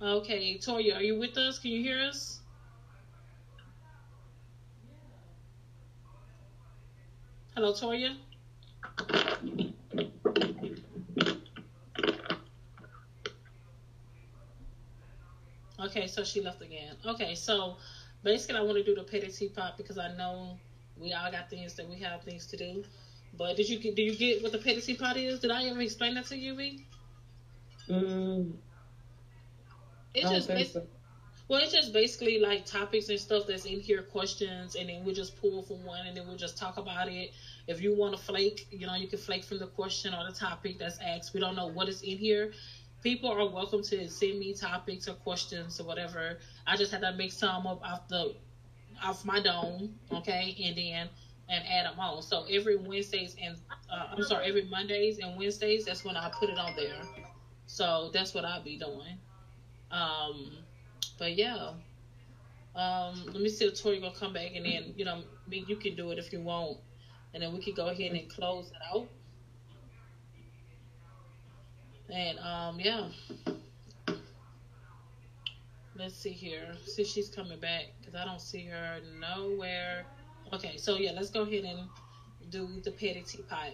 [0.00, 1.58] Okay, Toya, are you with us?
[1.58, 2.40] Can you hear us?
[7.56, 8.14] Hello, Toya.
[15.80, 16.96] Okay, so she left again.
[17.06, 17.76] Okay, so
[18.24, 20.58] basically, I want to do the petty teapot because I know
[20.96, 22.84] we all got things that we have things to do.
[23.36, 23.94] But did you get?
[23.94, 25.40] Do you get what the petty teapot is?
[25.40, 26.84] Did I ever explain that to you, V?
[27.88, 28.54] Mm,
[30.14, 30.86] it's just so.
[31.48, 35.12] well, it's just basically like topics and stuff that's in here, questions, and then we
[35.12, 37.30] just pull from one, and then we'll just talk about it.
[37.68, 40.36] If you want to flake, you know, you can flake from the question or the
[40.36, 41.32] topic that's asked.
[41.32, 42.52] We don't know what is in here
[43.02, 46.38] people are welcome to send me topics or questions or whatever.
[46.66, 48.34] I just had to make some up off the
[49.02, 51.08] off my dome, okay, and then
[51.48, 52.22] and add them on.
[52.22, 53.56] So every Wednesdays and
[53.90, 57.00] uh, I'm sorry, every Mondays and Wednesdays, that's when I put it on there.
[57.66, 59.18] So that's what I'll be doing.
[59.90, 60.52] Um,
[61.18, 61.72] but yeah.
[62.74, 65.64] Um, let me see if Tori gonna come back and then you know, I mean,
[65.68, 66.78] you can do it if you want,
[67.34, 69.08] and then we can go ahead and close it out.
[72.10, 73.08] And um, yeah.
[75.96, 76.74] Let's see here.
[76.86, 80.04] See she's coming back because I don't see her nowhere.
[80.52, 81.80] Okay, so yeah, let's go ahead and
[82.50, 83.72] do the petty teapot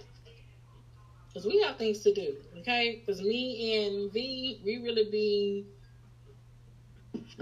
[1.28, 2.34] because we have things to do.
[2.58, 5.66] Okay, because me and V, we really be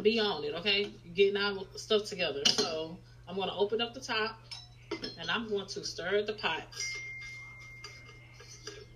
[0.03, 0.55] be on it.
[0.55, 2.43] Okay, getting our stuff together.
[2.47, 2.97] So
[3.29, 4.39] I'm gonna open up the top
[5.21, 6.63] and I'm going to stir the pot.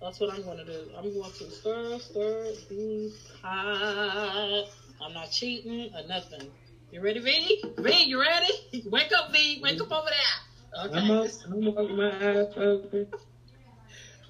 [0.01, 0.91] That's what I'm going to do.
[0.97, 4.65] I'm going to stir, stir the pot.
[5.01, 6.51] I'm not cheating or nothing.
[6.91, 7.63] You ready, V?
[7.77, 8.83] V, you ready?
[8.89, 9.59] Wake up, V.
[9.61, 10.85] Wake up over there.
[10.85, 10.99] Okay.
[10.99, 11.27] I'm up.
[11.45, 11.89] I'm up.
[11.91, 13.07] My eyes open.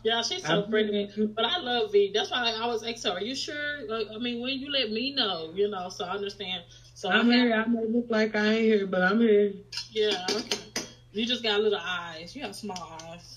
[0.03, 1.09] Yeah, she's so I'm pretty.
[1.35, 2.11] But I love V.
[2.13, 3.87] That's why I was asking her, are you sure?
[3.87, 6.63] Like, I mean, when you let me know, you know, so I understand.
[6.93, 7.53] So I'm here.
[7.53, 9.53] I may look like I ain't here, but I'm here.
[9.91, 10.57] Yeah, okay.
[11.11, 12.35] You just got little eyes.
[12.35, 13.36] You have small eyes.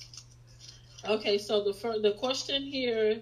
[1.06, 3.20] Okay, so the first, the question here.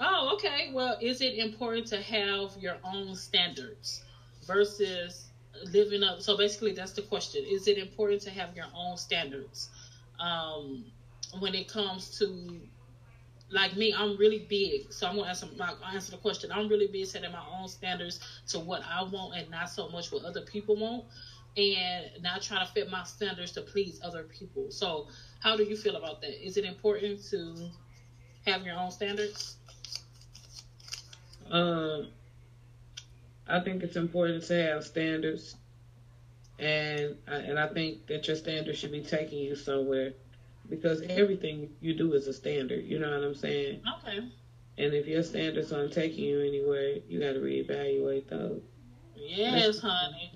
[0.00, 0.70] Oh, okay.
[0.72, 4.02] Well, is it important to have your own standards
[4.46, 5.30] versus
[5.64, 6.22] living up?
[6.22, 7.44] So basically, that's the question.
[7.44, 9.68] Is it important to have your own standards
[10.18, 10.84] um,
[11.38, 12.60] when it comes to
[13.50, 14.92] like me, I'm really big.
[14.92, 16.52] So I'm gonna answer my answer the question.
[16.52, 20.12] I'm really big setting my own standards to what I want and not so much
[20.12, 21.04] what other people want
[21.56, 24.70] and not trying to fit my standards to please other people.
[24.70, 25.08] So,
[25.40, 26.44] how do you feel about that?
[26.44, 27.70] Is it important to
[28.46, 29.56] have your own standards?
[31.50, 32.08] Um,
[33.48, 35.56] I think it's important to have standards,
[36.58, 40.12] and and I think that your standards should be taking you somewhere,
[40.68, 42.84] because everything you do is a standard.
[42.84, 43.82] You know what I'm saying?
[43.98, 44.20] Okay.
[44.78, 48.62] And if your standards aren't taking you anywhere, you got to reevaluate those.
[49.16, 50.32] Yes, honey.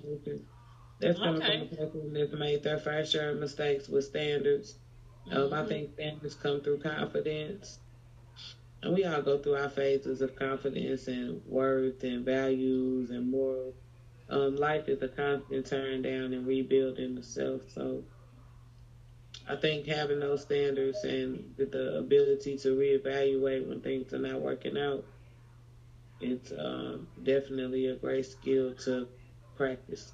[0.99, 1.67] That's coming okay.
[1.67, 4.75] from a person that's made their fair share of mistakes with standards.
[5.31, 5.67] Um, I mm-hmm.
[5.67, 7.79] think standards come through confidence.
[8.81, 13.73] And we all go through our phases of confidence and worth and values and moral.
[14.29, 17.61] Um, life is a constant turn down and rebuilding the self.
[17.73, 18.03] So
[19.47, 24.77] I think having those standards and the ability to reevaluate when things are not working
[24.77, 25.03] out,
[26.19, 29.07] it's um, definitely a great skill to
[29.55, 30.13] practice.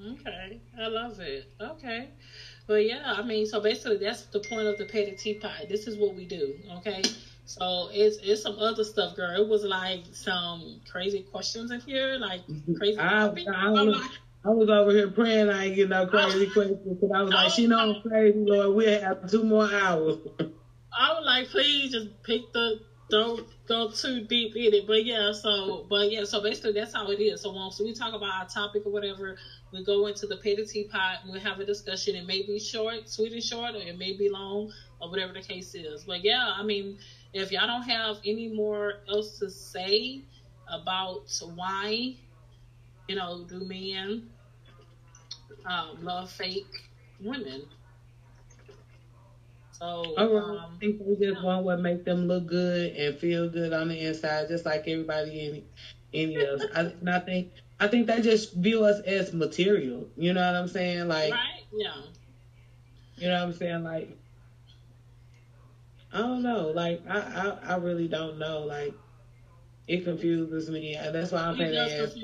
[0.00, 1.52] Okay, I love it.
[1.60, 2.08] Okay.
[2.66, 5.68] But yeah, I mean, so basically that's the point of the petty teapot.
[5.68, 7.02] This is what we do, okay?
[7.44, 9.40] So it's it's some other stuff, girl.
[9.40, 12.74] It was like some crazy questions in here, like mm-hmm.
[12.74, 12.98] crazy.
[12.98, 13.26] I,
[14.44, 17.50] I, was over here praying I ain't get no crazy questions because I was like,
[17.52, 18.76] she know I'm crazy, Lord.
[18.76, 20.18] We have two more hours.
[20.38, 22.80] I was like, please just pick the
[23.12, 24.86] don't go too deep in it.
[24.86, 27.42] But yeah, so but yeah, so basically that's how it is.
[27.42, 29.36] So once we talk about our topic or whatever,
[29.70, 32.14] we go into the petty teapot and we have a discussion.
[32.16, 35.42] It may be short, sweet and short, or it may be long, or whatever the
[35.42, 36.04] case is.
[36.04, 36.96] But yeah, I mean,
[37.34, 40.22] if y'all don't have any more else to say
[40.66, 42.14] about why,
[43.08, 44.30] you know, do men
[45.66, 46.88] um, love fake
[47.20, 47.66] women?
[49.82, 53.72] So, um, I think we just want what make them look good and feel good
[53.72, 55.64] on the inside, just like everybody in
[56.14, 56.62] any else.
[56.72, 57.48] I, and I think
[57.80, 60.08] I think they just view us as material.
[60.16, 61.08] You know what I'm saying?
[61.08, 61.64] Like, right?
[61.72, 62.00] Yeah.
[63.16, 63.82] You know what I'm saying?
[63.82, 64.16] Like,
[66.12, 66.68] I don't know.
[66.68, 68.60] Like, I I, I really don't know.
[68.60, 68.94] Like,
[69.88, 70.96] it confuses me.
[70.96, 72.22] That's why I'm saying it,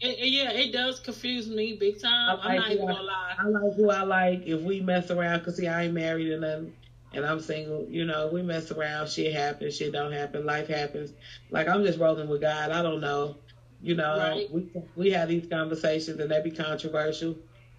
[0.00, 2.40] it, Yeah, it does confuse me big time.
[2.42, 3.36] I am not even gonna lie.
[3.38, 4.42] I like who I like.
[4.46, 6.72] If we mess around, cause see, I ain't married and nothing
[7.12, 11.12] and I'm single, you know, we mess around, shit happens, shit don't happen, life happens.
[11.50, 12.70] Like I'm just rolling with God.
[12.70, 13.36] I don't know.
[13.80, 14.50] You know, right.
[14.52, 17.36] we we have these conversations and they be controversial,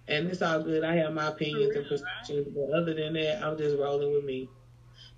[0.08, 0.82] and it's all good.
[0.82, 2.54] I have my opinions and perspectives, right?
[2.54, 4.48] but other than that, I'm just rolling with me.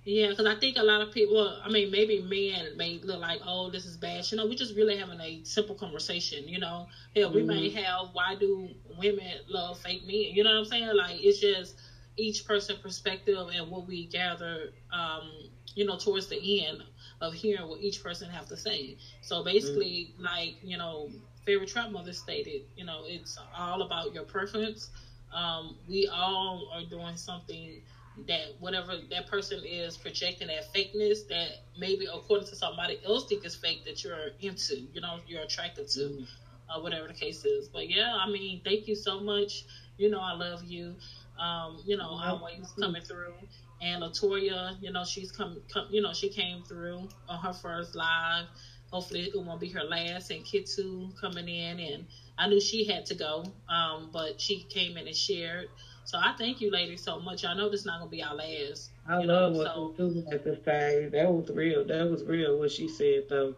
[0.05, 3.41] Yeah, because I think a lot of people, I mean, maybe men may look like,
[3.47, 4.29] oh, this is bad.
[4.33, 6.49] You know, we're just really having a simple conversation.
[6.49, 7.49] You know, hell, we mm-hmm.
[7.49, 10.35] may have, why do women love fake men?
[10.35, 10.97] You know what I'm saying?
[10.97, 11.77] Like, it's just
[12.17, 15.31] each person perspective and what we gather, um,
[15.75, 16.83] you know, towards the end
[17.21, 18.97] of hearing what each person have to say.
[19.23, 20.25] So basically, mm-hmm.
[20.25, 21.11] like you know,
[21.47, 24.91] Fairy Trap Mother stated, you know, it's all about your preference.
[25.35, 27.81] Um, we all are doing something
[28.29, 31.49] that whatever that person is projecting that fakeness that
[31.79, 35.89] maybe according to somebody else think is fake that you're into, you know, you're attracted
[35.89, 36.25] to, mm-hmm.
[36.71, 37.69] uh, whatever the case is.
[37.69, 39.65] But yeah, I mean, thank you so much.
[39.97, 40.95] You know, I love you.
[41.43, 43.35] Um, you know, always coming through.
[43.81, 47.97] And Latoya, you know, she's come, come, you know, she came through on her first
[47.97, 48.47] live.
[48.93, 50.31] Hopefully, it won't be her last.
[50.31, 52.07] And Kitu coming in, and
[52.39, 55.67] I knew she had to go, um, but she came in and shared.
[56.05, 57.45] So I thank you, ladies, so much.
[57.45, 58.91] I know this is not gonna be our last.
[59.09, 59.95] I love know, what so.
[59.97, 61.09] Kitu had to say.
[61.11, 61.85] That was real.
[61.85, 62.57] That was real.
[62.57, 63.57] What she said, though.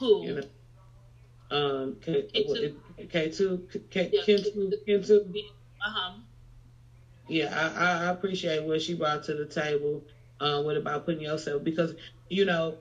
[0.00, 0.26] Who?
[0.26, 0.34] You
[1.50, 5.22] know, um, K, K two, K, K, K two.
[5.84, 6.12] Uh huh
[7.30, 10.02] yeah, I, I appreciate what she brought to the table.
[10.40, 11.94] Um, what about putting yourself because
[12.28, 12.76] you know,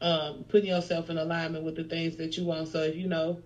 [0.00, 2.68] um, putting yourself in alignment with the things that you want.
[2.68, 3.38] So if you know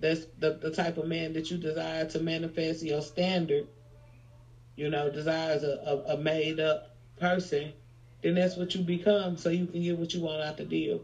[0.00, 3.66] that's the the type of man that you desire to manifest your standard,
[4.76, 7.72] you know, desires a, a, a made up person,
[8.22, 9.36] then that's what you become.
[9.36, 11.00] So you can get what you want out the deal.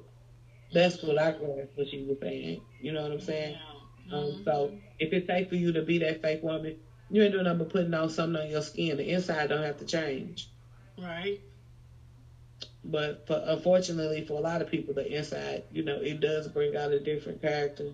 [0.72, 2.60] That's what I grasped what she was saying.
[2.80, 3.56] You know what I'm saying?
[4.12, 4.14] Um, mm-hmm.
[4.14, 6.76] Um, so if it's safe for you to be that fake woman,
[7.10, 8.96] you ain't doing nothing but putting on something on your skin.
[8.96, 10.48] The inside don't have to change.
[10.98, 11.40] Right.
[12.84, 16.76] But for, unfortunately, for a lot of people, the inside, you know, it does bring
[16.76, 17.92] out a different character.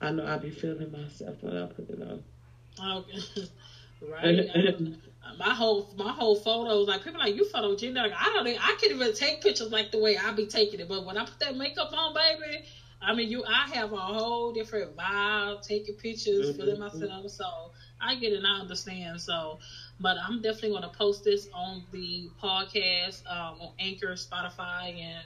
[0.00, 2.22] I know I be feeling myself when I put it on.
[2.98, 3.48] Okay.
[4.10, 4.96] right?
[5.38, 7.96] my whole my whole photos like people like you photogenic.
[7.96, 10.88] Like, I don't I can't even take pictures like the way I be taking it.
[10.88, 12.64] But when I put that makeup on, baby,
[13.02, 16.60] I mean you I have a whole different vibe taking pictures, mm-hmm.
[16.60, 17.30] feeling myself.
[17.30, 19.20] So I get it, I understand.
[19.20, 19.58] So,
[20.00, 25.24] but I'm definitely gonna post this on the podcast um, on Anchor, Spotify, and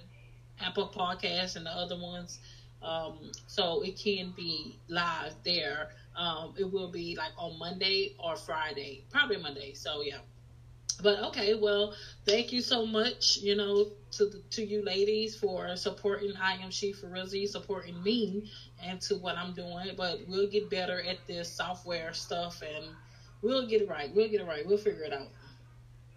[0.60, 2.38] Apple Podcasts, and the other ones.
[2.82, 5.90] Um, so it can be live there.
[6.16, 9.74] Um, it will be like on Monday or Friday, probably Monday.
[9.74, 10.18] So yeah.
[11.02, 11.94] But okay, well,
[12.26, 16.70] thank you so much, you know, to the, to you ladies for supporting I am
[16.70, 18.50] she for Rizzy, supporting me
[18.84, 19.94] and to what I'm doing.
[19.96, 22.84] But we'll get better at this software stuff and
[23.42, 24.12] we'll get it right.
[24.14, 24.64] We'll get it right.
[24.64, 25.28] We'll figure it out.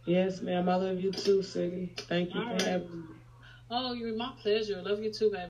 [0.06, 0.68] Yes, ma'am.
[0.68, 1.90] I love you too, Siggy.
[1.98, 2.62] Thank you All for right.
[2.62, 3.16] having me.
[3.70, 4.82] Oh, you're my pleasure.
[4.82, 5.42] Love you too, baby.